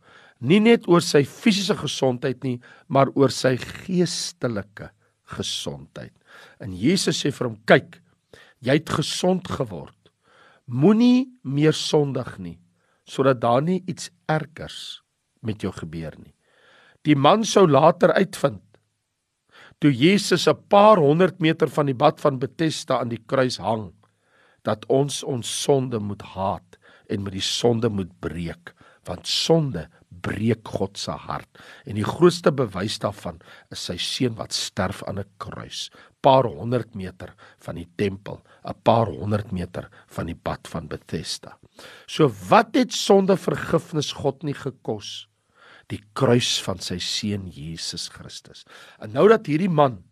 nie 0.41 0.59
net 0.63 0.87
oor 0.89 1.03
sy 1.05 1.21
fisiese 1.27 1.75
gesondheid 1.77 2.41
nie, 2.45 2.57
maar 2.89 3.11
oor 3.15 3.33
sy 3.33 3.55
geestelike 3.61 4.89
gesondheid. 5.35 6.13
En 6.59 6.73
Jesus 6.73 7.21
sê 7.21 7.31
vir 7.31 7.47
hom: 7.47 7.59
"Kyk, 7.65 8.01
jy 8.61 8.73
het 8.79 8.89
gesond 8.89 9.47
geword. 9.47 9.97
Moenie 10.65 11.29
meer 11.43 11.73
sondig 11.73 12.37
nie, 12.39 12.57
sodat 13.05 13.41
daar 13.41 13.61
nie 13.61 13.83
iets 13.87 14.09
ergers 14.27 15.01
met 15.41 15.61
jou 15.61 15.71
gebeur 15.71 16.13
nie." 16.17 16.33
Die 17.03 17.15
man 17.15 17.43
sou 17.43 17.67
later 17.67 18.13
uitvind 18.13 18.61
toe 19.81 19.91
Jesus 19.91 20.47
'n 20.47 20.67
paar 20.69 20.97
honderd 20.97 21.39
meter 21.39 21.67
van 21.67 21.85
die 21.85 21.97
bad 21.97 22.21
van 22.21 22.39
Bethesda 22.39 22.99
aan 22.99 23.09
die 23.09 23.23
kruis 23.25 23.57
hang 23.57 23.93
dat 24.67 24.85
ons 24.85 25.23
ons 25.23 25.55
sonde 25.63 25.99
moet 25.99 26.21
haat 26.35 26.77
en 27.09 27.23
met 27.23 27.33
die 27.33 27.45
sonde 27.45 27.89
moet 27.89 28.11
breek 28.19 28.75
want 29.09 29.27
sonde 29.27 29.87
breek 30.21 30.67
God 30.77 30.99
se 30.99 31.13
hart. 31.25 31.49
En 31.89 31.97
die 31.97 32.05
grootste 32.05 32.51
bewys 32.53 32.99
daarvan 33.01 33.39
is 33.73 33.81
sy 33.87 33.97
seun 33.97 34.35
wat 34.37 34.53
sterf 34.53 35.01
aan 35.09 35.19
'n 35.19 35.29
kruis 35.41 35.89
paar 36.21 36.45
honderd 36.45 36.93
meter 36.95 37.33
van 37.65 37.75
die 37.75 37.87
tempel 37.97 38.41
'n 38.63 38.75
paar 38.83 39.07
honderd 39.07 39.51
meter 39.51 39.89
van 40.07 40.25
die 40.25 40.35
pad 40.35 40.67
van 40.67 40.87
Bethesda. 40.87 41.57
So 42.05 42.29
wat 42.49 42.75
het 42.75 42.93
sonde 42.93 43.37
vergifnis 43.37 44.11
God 44.11 44.43
nie 44.43 44.53
gekos? 44.53 45.27
Die 45.87 46.03
kruis 46.13 46.61
van 46.61 46.79
sy 46.79 46.99
seun 46.99 47.47
Jesus 47.47 48.07
Christus. 48.07 48.65
En 48.99 49.11
nou 49.11 49.27
dat 49.27 49.45
hierdie 49.45 49.69
man 49.69 50.03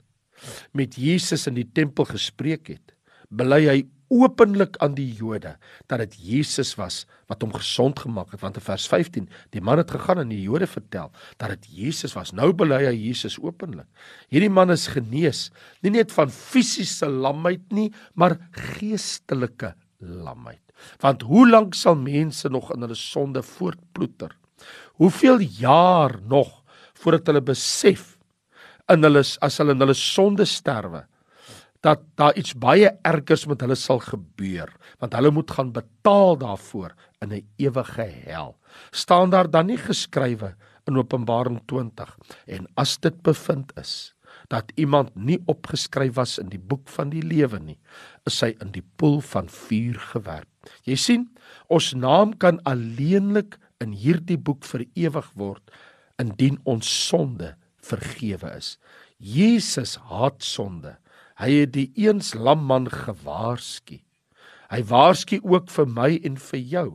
met 0.73 0.95
Jesus 0.95 1.47
in 1.47 1.53
die 1.53 1.69
tempel 1.73 2.05
gespreek 2.05 2.67
het 2.67 2.95
bely 3.29 3.67
hy 3.67 3.83
openlik 4.09 4.77
aan 4.83 4.95
die 4.97 5.07
Jode 5.13 5.55
dat 5.89 6.01
dit 6.03 6.17
Jesus 6.19 6.75
was 6.79 7.03
wat 7.29 7.43
hom 7.45 7.53
gesond 7.53 7.99
gemaak 8.01 8.33
het. 8.33 8.41
Want 8.41 8.57
in 8.59 8.65
vers 8.65 8.87
15 8.89 9.29
die 9.53 9.61
man 9.61 9.81
het 9.81 9.91
gegaan 9.93 10.23
en 10.23 10.33
die 10.33 10.41
Jode 10.41 10.67
vertel 10.67 11.11
dat 11.37 11.53
dit 11.55 11.69
Jesus 11.81 12.15
was. 12.17 12.33
Nou 12.33 12.51
bely 12.53 12.81
hy 12.87 12.95
Jesus 12.97 13.39
openlik. 13.41 13.87
Hierdie 14.33 14.51
man 14.51 14.73
is 14.73 14.89
genees 14.91 15.49
nie 15.85 15.93
net 15.93 16.13
van 16.15 16.33
fisiese 16.33 17.09
lamheid 17.09 17.65
nie 17.75 17.89
maar 18.13 18.37
geestelike 18.75 19.75
lamheid. 19.99 20.63
Want 21.03 21.25
hoe 21.27 21.45
lank 21.49 21.75
sal 21.75 21.97
mense 21.99 22.49
nog 22.49 22.71
in 22.73 22.85
hulle 22.85 22.97
sonde 22.97 23.43
voortploeter? 23.43 24.31
Hoeveel 24.99 25.43
jaar 25.59 26.15
nog 26.27 26.59
voordat 26.99 27.27
hulle 27.27 27.43
besef 27.43 28.15
in 28.89 29.05
hulle 29.05 29.21
as 29.21 29.59
hulle 29.61 29.75
in 29.75 29.83
hulle 29.83 29.95
sonde 29.95 30.47
sterwe 30.49 31.05
dat 31.85 32.03
daar 32.19 32.35
iets 32.35 32.53
baie 32.59 32.91
ergers 33.07 33.45
met 33.47 33.61
hulle 33.63 33.77
sal 33.79 34.01
gebeur 34.03 34.71
want 34.99 35.15
hulle 35.15 35.31
moet 35.31 35.51
gaan 35.51 35.71
betaal 35.75 36.37
daarvoor 36.37 36.95
in 37.23 37.33
'n 37.33 37.47
ewige 37.57 38.07
hel. 38.25 38.57
Staan 38.91 39.29
daar 39.29 39.49
dan 39.49 39.65
nie 39.65 39.77
geskrywe 39.77 40.55
in 40.87 40.97
Openbaring 40.97 41.61
20 41.65 42.17
en 42.47 42.67
as 42.75 42.97
dit 42.97 43.21
bevind 43.21 43.71
is 43.77 44.13
dat 44.47 44.71
iemand 44.75 45.15
nie 45.15 45.39
opgeskryf 45.45 46.13
was 46.13 46.37
in 46.37 46.49
die 46.49 46.59
boek 46.59 46.89
van 46.89 47.09
die 47.09 47.23
lewe 47.23 47.59
nie 47.59 47.79
is 48.25 48.41
hy 48.41 48.55
in 48.61 48.71
die 48.71 48.85
poel 48.95 49.21
van 49.21 49.49
vuur 49.49 49.99
gewerp. 50.13 50.49
Jy 50.83 50.95
sien 50.95 51.27
ons 51.67 51.93
naam 51.93 52.37
kan 52.37 52.59
alleenlik 52.63 53.57
in 53.79 53.93
hierdie 53.95 54.37
boek 54.37 54.65
vir 54.65 54.85
ewig 54.95 55.31
word 55.39 55.71
indien 56.19 56.59
ons 56.67 57.07
sonde 57.07 57.55
vergewe 57.81 58.51
is. 58.57 58.77
Jesus 59.17 59.95
haat 60.09 60.43
sonde 60.43 60.97
Hy 61.39 61.61
het 61.61 61.71
die 61.71 61.87
eens 61.95 62.33
lam 62.35 62.65
man 62.67 62.89
gewaarsku. 62.91 64.01
Hy 64.69 64.81
waarsku 64.85 65.39
ook 65.47 65.69
vir 65.71 65.87
my 65.87 66.09
en 66.27 66.35
vir 66.49 66.59
jou. 66.59 66.87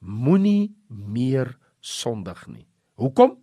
Moenie 0.00 0.72
meer 0.88 1.52
sondig 1.84 2.40
nie. 2.48 2.66
Hoekom? 2.98 3.36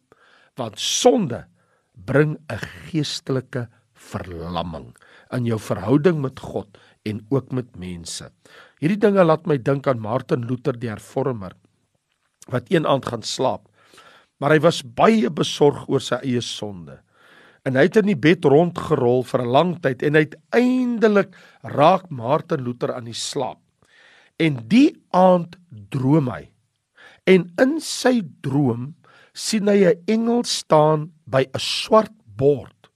Want 0.58 0.82
sonde 0.82 1.46
bring 1.94 2.38
'n 2.50 2.58
geestelike 2.90 3.70
verlamming 3.94 4.96
in 5.32 5.46
jou 5.46 5.60
verhouding 5.60 6.22
met 6.22 6.40
God 6.40 6.78
en 7.06 7.26
ook 7.30 7.52
met 7.52 7.76
mense. 7.78 8.32
Hierdie 8.80 9.00
dinge 9.00 9.24
laat 9.24 9.46
my 9.46 9.58
dink 9.58 9.88
aan 9.88 10.00
Martin 10.00 10.48
Luther 10.48 10.74
die 10.74 10.90
hervormer 10.90 11.54
wat 12.50 12.72
een 12.72 12.88
aand 12.88 13.06
gaan 13.06 13.22
slaap. 13.22 13.68
Maar 14.40 14.52
hy 14.52 14.60
was 14.60 14.82
baie 14.84 15.30
besorg 15.30 15.88
oor 15.90 16.02
sy 16.02 16.16
eie 16.24 16.42
sonde 16.42 17.00
en 17.70 17.78
hy 17.78 17.86
het 17.86 18.00
in 18.02 18.10
die 18.10 18.18
bed 18.18 18.46
rondgerol 18.50 19.22
vir 19.30 19.44
'n 19.46 19.54
lang 19.54 19.72
tyd 19.84 20.04
en 20.04 20.18
uiteindelik 20.18 21.36
raak 21.64 22.10
Martin 22.10 22.64
Luther 22.66 22.94
aan 22.94 23.06
die 23.06 23.18
slaap. 23.18 23.62
En 24.40 24.58
die 24.68 24.96
aand 25.14 25.58
droom 25.94 26.30
hy. 26.30 26.50
En 27.28 27.52
in 27.62 27.80
sy 27.80 28.22
droom 28.42 28.96
sien 29.34 29.68
hy 29.68 29.86
'n 29.86 30.04
engel 30.08 30.44
staan 30.44 31.12
by 31.26 31.46
'n 31.46 31.60
swart 31.60 32.16
bord. 32.26 32.90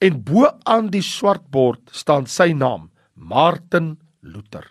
En 0.00 0.22
bo 0.22 0.46
aan 0.64 0.90
die 0.90 1.02
swart 1.02 1.50
bord 1.50 1.90
staan 1.92 2.26
sy 2.26 2.52
naam, 2.52 2.90
Martin 3.14 3.98
Luther. 4.22 4.64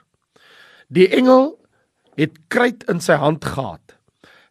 Die 0.89 1.07
engel 1.09 1.59
het 2.15 2.47
kruit 2.47 2.83
in 2.89 2.99
sy 2.99 3.13
hand 3.13 3.45
gehad. 3.45 3.97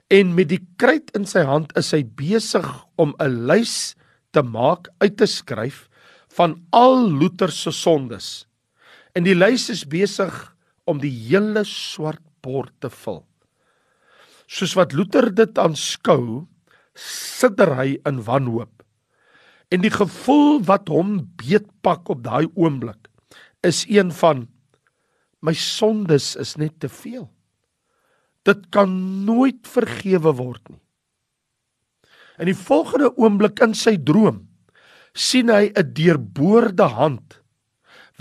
En 0.09 0.35
met 0.35 0.49
die 0.49 0.67
kruit 0.77 1.11
in 1.17 1.25
sy 1.27 1.43
hand 1.43 1.73
is 1.77 1.91
hy 1.91 2.05
besig 2.05 2.87
om 2.97 3.15
'n 3.19 3.47
lys 3.47 3.97
te 4.37 4.45
maak 4.45 4.91
uit 5.01 5.17
te 5.17 5.29
skryf 5.31 5.87
van 6.37 6.59
al 6.77 7.07
Luther 7.09 7.53
se 7.53 7.73
sondes. 7.73 8.45
En 9.17 9.25
die 9.25 9.37
lys 9.37 9.71
is 9.73 9.87
besig 9.89 10.35
om 10.85 11.01
die 11.01 11.13
hele 11.13 11.65
swart 11.65 12.23
bord 12.45 12.75
te 12.85 12.91
vul. 12.93 13.23
Soos 14.47 14.77
wat 14.79 14.93
Luther 14.95 15.31
dit 15.35 15.59
aanskou, 15.59 16.45
sidder 16.97 17.73
hy 17.81 17.89
in 18.09 18.21
wanhoop. 18.29 18.73
En 19.73 19.83
die 19.83 19.91
gevoel 19.91 20.61
wat 20.69 20.93
hom 20.93 21.19
beetpak 21.41 22.07
op 22.13 22.23
daai 22.25 22.47
oomblik 22.55 23.09
is 23.67 23.83
een 23.91 24.13
van 24.15 24.47
my 25.43 25.55
sondes 25.59 26.35
is 26.39 26.55
net 26.61 26.77
te 26.81 26.89
veel. 26.91 27.27
Dit 28.47 28.69
kan 28.71 28.93
nooit 29.27 29.67
vergewe 29.67 30.33
word 30.39 30.63
nie. 30.71 30.83
In 32.39 32.51
die 32.51 32.59
volgende 32.59 33.13
oomblik 33.17 33.63
in 33.65 33.75
sy 33.77 33.97
droom 33.97 34.45
sien 35.17 35.49
hy 35.49 35.73
'n 35.73 35.93
deurboorde 35.97 36.89
hand 36.93 37.41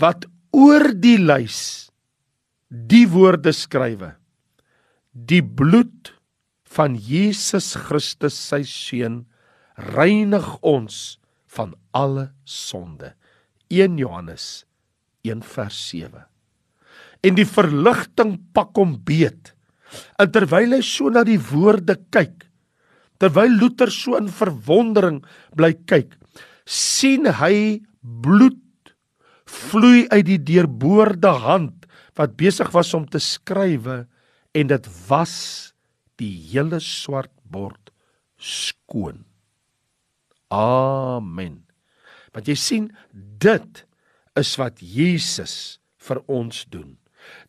wat 0.00 0.24
oor 0.52 0.92
die 0.94 1.18
lys 1.18 1.90
die 2.68 3.06
woorde 3.06 3.52
skrywe: 3.52 4.16
Die 5.12 5.42
bloed 5.42 6.12
van 6.76 6.96
Jesus 6.96 7.74
Christus 7.76 8.36
sy 8.36 8.62
seun 8.68 9.24
reinig 9.76 10.48
ons 10.62 11.18
van 11.56 11.74
alle 11.96 12.30
sonde. 12.44 13.14
1 13.72 13.98
Johannes 13.98 14.64
1:7. 15.24 16.24
En 17.22 17.34
die 17.34 17.48
verligting 17.48 18.36
pak 18.52 18.76
hom 18.76 18.96
beet. 19.04 19.54
En 20.20 20.30
terwyl 20.30 20.76
hy 20.76 20.82
so 20.84 21.10
na 21.10 21.24
die 21.24 21.40
woorde 21.40 21.96
kyk, 22.10 22.44
Terwyl 23.22 23.56
Luther 23.60 23.90
so 23.92 24.18
in 24.18 24.28
verwondering 24.32 25.22
bly 25.56 25.72
kyk, 25.88 26.12
sien 26.66 27.28
hy 27.40 27.80
bloed 28.02 28.60
vloei 29.46 30.06
uit 30.10 30.26
die 30.26 30.42
deurboorde 30.42 31.30
hand 31.46 31.86
wat 32.18 32.36
besig 32.38 32.72
was 32.74 32.92
om 32.96 33.06
te 33.08 33.20
skrywe 33.22 34.04
en 34.56 34.72
dit 34.72 34.88
was 35.08 35.36
die 36.20 36.32
hele 36.50 36.80
swart 36.82 37.32
bord 37.44 37.92
skoon. 38.40 39.24
Amen. 40.52 41.62
Want 42.34 42.48
jy 42.48 42.56
sien 42.58 42.86
dit 43.12 43.82
is 44.36 44.52
wat 44.60 44.80
Jesus 44.80 45.78
vir 46.06 46.20
ons 46.28 46.64
doen. 46.70 46.96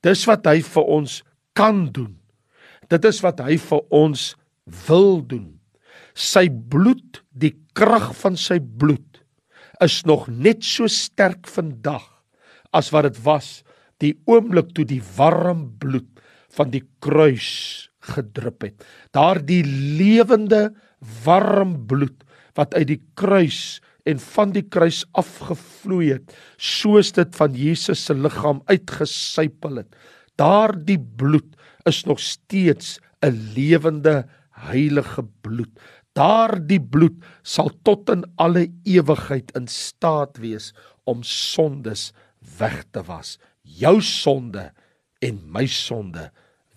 Dis 0.06 0.24
wat 0.30 0.48
hy 0.50 0.62
vir 0.66 0.90
ons 0.98 1.20
kan 1.58 1.86
doen. 1.94 2.16
Dit 2.90 3.06
is 3.06 3.20
wat 3.26 3.42
hy 3.44 3.58
vir 3.62 3.84
ons 3.94 4.32
wil 4.88 5.20
doen. 5.22 5.57
Sy 6.18 6.48
bloed, 6.50 7.22
die 7.30 7.54
krag 7.78 8.10
van 8.18 8.38
sy 8.40 8.58
bloed 8.58 9.22
is 9.86 10.00
nog 10.10 10.26
net 10.34 10.64
so 10.66 10.90
sterk 10.90 11.46
vandag 11.46 12.06
as 12.74 12.90
wat 12.90 13.06
dit 13.06 13.20
was 13.22 13.50
die 14.02 14.16
oomblik 14.26 14.72
toe 14.74 14.86
die 14.90 15.04
warm 15.18 15.68
bloed 15.78 16.10
van 16.58 16.72
die 16.74 16.82
kruis 17.06 17.50
gedrup 18.16 18.66
het. 18.66 18.82
Daardie 19.14 19.62
lewende 20.00 20.72
warm 21.26 21.76
bloed 21.90 22.26
wat 22.58 22.74
uit 22.74 22.90
die 22.96 23.02
kruis 23.20 23.78
en 24.10 24.18
van 24.24 24.56
die 24.56 24.64
kruis 24.66 25.04
afgevloei 25.20 26.16
het, 26.16 26.34
soos 26.58 27.12
dit 27.14 27.36
van 27.38 27.54
Jesus 27.54 28.06
se 28.08 28.16
liggaam 28.18 28.64
uitgesypel 28.72 29.84
het. 29.84 29.90
Daardie 30.40 30.98
bloed 30.98 31.54
is 31.86 32.06
nog 32.10 32.20
steeds 32.24 32.98
'n 33.22 33.54
lewende 33.54 34.26
heilige 34.58 35.24
bloed. 35.42 35.70
Daardie 36.18 36.82
bloed 36.82 37.22
sal 37.46 37.70
tot 37.86 38.10
in 38.10 38.24
alle 38.42 38.66
ewigheid 38.90 39.54
in 39.58 39.68
staat 39.70 40.40
wees 40.42 40.72
om 41.06 41.22
sondes 41.24 42.10
weg 42.58 42.84
te 42.92 43.04
was. 43.06 43.38
Jou 43.62 44.00
sonde 44.02 44.72
en 45.22 45.40
my 45.54 45.66
sonde 45.70 46.30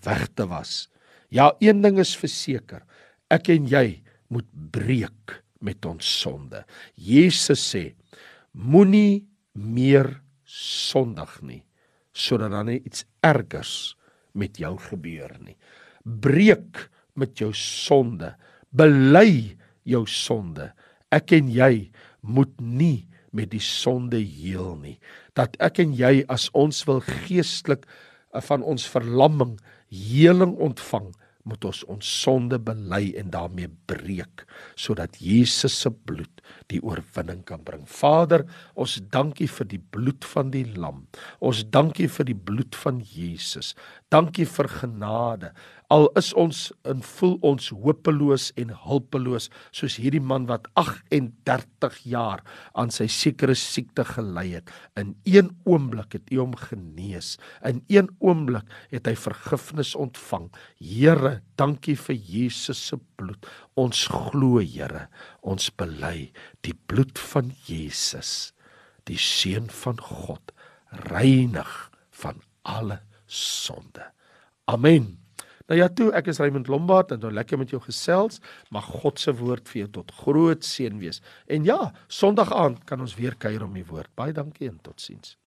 weg 0.05 0.26
te 0.37 0.46
was. 0.50 0.88
Ja, 1.31 1.53
een 1.62 1.81
ding 1.83 1.98
is 2.03 2.16
verseker. 2.18 2.83
Ek 3.31 3.48
en 3.55 3.68
jy 3.70 4.03
moet 4.29 4.48
breek 4.74 5.40
met 5.64 5.85
ons 5.87 6.05
sonde. 6.05 6.64
Jesus 6.96 7.62
sê: 7.62 7.94
Moenie 8.53 9.26
meer 9.55 10.20
sondig 10.44 11.40
nie 11.42 11.62
sodat 12.20 12.50
dan 12.50 12.68
iets 12.68 13.05
ergers 13.24 13.94
met 14.35 14.59
jou 14.59 14.74
gebeur 14.90 15.31
nie. 15.40 15.55
Breek 16.05 16.88
met 17.14 17.38
jou 17.38 17.53
sonde. 17.57 18.35
Bely 18.70 19.56
jou 19.88 20.04
sonde. 20.06 20.70
Ek 21.11 21.35
en 21.35 21.50
jy 21.50 21.90
moet 22.22 22.52
nie 22.61 23.09
met 23.35 23.50
die 23.52 23.62
sonde 23.62 24.18
heel 24.18 24.74
nie. 24.78 24.98
Dat 25.38 25.56
ek 25.62 25.83
en 25.83 25.94
jy 25.96 26.20
as 26.30 26.48
ons 26.56 26.85
wil 26.88 27.02
geestelik 27.06 27.87
eh, 27.87 28.42
van 28.42 28.62
ons 28.66 28.87
verlamming 28.90 29.56
heling 29.90 30.54
ontvang, 30.62 31.11
moet 31.50 31.66
ons 31.68 31.82
ons 31.90 32.12
sonde 32.22 32.58
bely 32.62 33.10
en 33.20 33.32
daarmee 33.34 33.70
breek 33.90 34.46
sodat 34.78 35.18
Jesus 35.20 35.76
se 35.82 35.90
bloed 35.90 36.40
die 36.70 36.80
oorwinning 36.82 37.42
kan 37.46 37.62
bring. 37.66 37.84
Vader, 37.88 38.44
ons 38.78 38.98
dankie 39.12 39.48
vir 39.50 39.68
die 39.70 39.82
bloed 39.92 40.26
van 40.32 40.52
die 40.54 40.64
lam. 40.76 41.04
Ons 41.42 41.64
dankie 41.72 42.08
vir 42.10 42.30
die 42.30 42.36
bloed 42.36 42.78
van 42.78 43.00
Jesus. 43.04 43.74
Dankie 44.12 44.46
vir 44.48 44.70
genade. 44.80 45.52
Al 45.90 46.06
is 46.18 46.30
ons 46.38 46.68
en 46.86 47.00
voel 47.02 47.34
ons 47.46 47.70
hopeloos 47.74 48.50
en 48.60 48.70
hulpeloos 48.84 49.48
soos 49.74 49.96
hierdie 49.98 50.22
man 50.22 50.46
wat 50.46 50.68
38 50.78 51.98
jaar 52.12 52.44
aan 52.78 52.94
sy 52.94 53.08
sekere 53.10 53.56
siekte 53.58 54.04
gelei 54.06 54.52
het. 54.54 54.70
In 55.00 55.16
een 55.26 55.50
oomblik 55.66 56.14
het 56.18 56.30
U 56.30 56.44
hom 56.44 56.54
genees. 56.58 57.36
In 57.66 57.82
een 57.90 58.10
oomblik 58.22 58.70
het 58.94 59.10
hy 59.10 59.16
vergifnis 59.18 59.96
ontvang. 59.98 60.50
Here, 61.40 61.57
dankie 61.57 61.96
vir 61.96 62.16
Jesus 62.16 62.79
se 62.79 62.96
bloed. 63.16 63.46
Ons 63.76 64.07
glo, 64.09 64.61
Here, 64.61 65.09
ons 65.42 65.70
bely 65.70 66.33
die 66.62 66.74
bloed 66.74 67.18
van 67.18 67.53
Jesus, 67.66 68.53
die 69.07 69.18
seun 69.18 69.68
van 69.70 69.98
God, 69.98 70.53
reinig 71.11 71.90
van 72.11 72.40
alle 72.64 73.00
sonde. 73.26 74.05
Amen. 74.66 75.16
Nou 75.70 75.79
ja 75.79 75.88
toe, 75.88 76.11
ek 76.12 76.33
is 76.33 76.40
Raymond 76.42 76.68
Lombard 76.68 77.12
en 77.14 77.20
nou 77.22 77.31
lekker 77.31 77.59
met 77.59 77.70
jou 77.70 77.81
gesels. 77.81 78.40
Mag 78.70 78.88
God 79.03 79.20
se 79.22 79.33
woord 79.33 79.68
vir 79.70 79.85
jou 79.85 79.90
tot 80.00 80.11
groot 80.24 80.64
seën 80.66 80.98
wees. 80.98 81.22
En 81.46 81.64
ja, 81.64 81.92
Sondag 82.09 82.50
aand 82.53 82.83
kan 82.85 83.00
ons 83.00 83.14
weer 83.14 83.38
kuier 83.38 83.62
om 83.62 83.76
die 83.79 83.87
woord. 83.87 84.11
Baie 84.18 84.35
dankie 84.35 84.68
en 84.68 84.81
totsiens. 84.83 85.40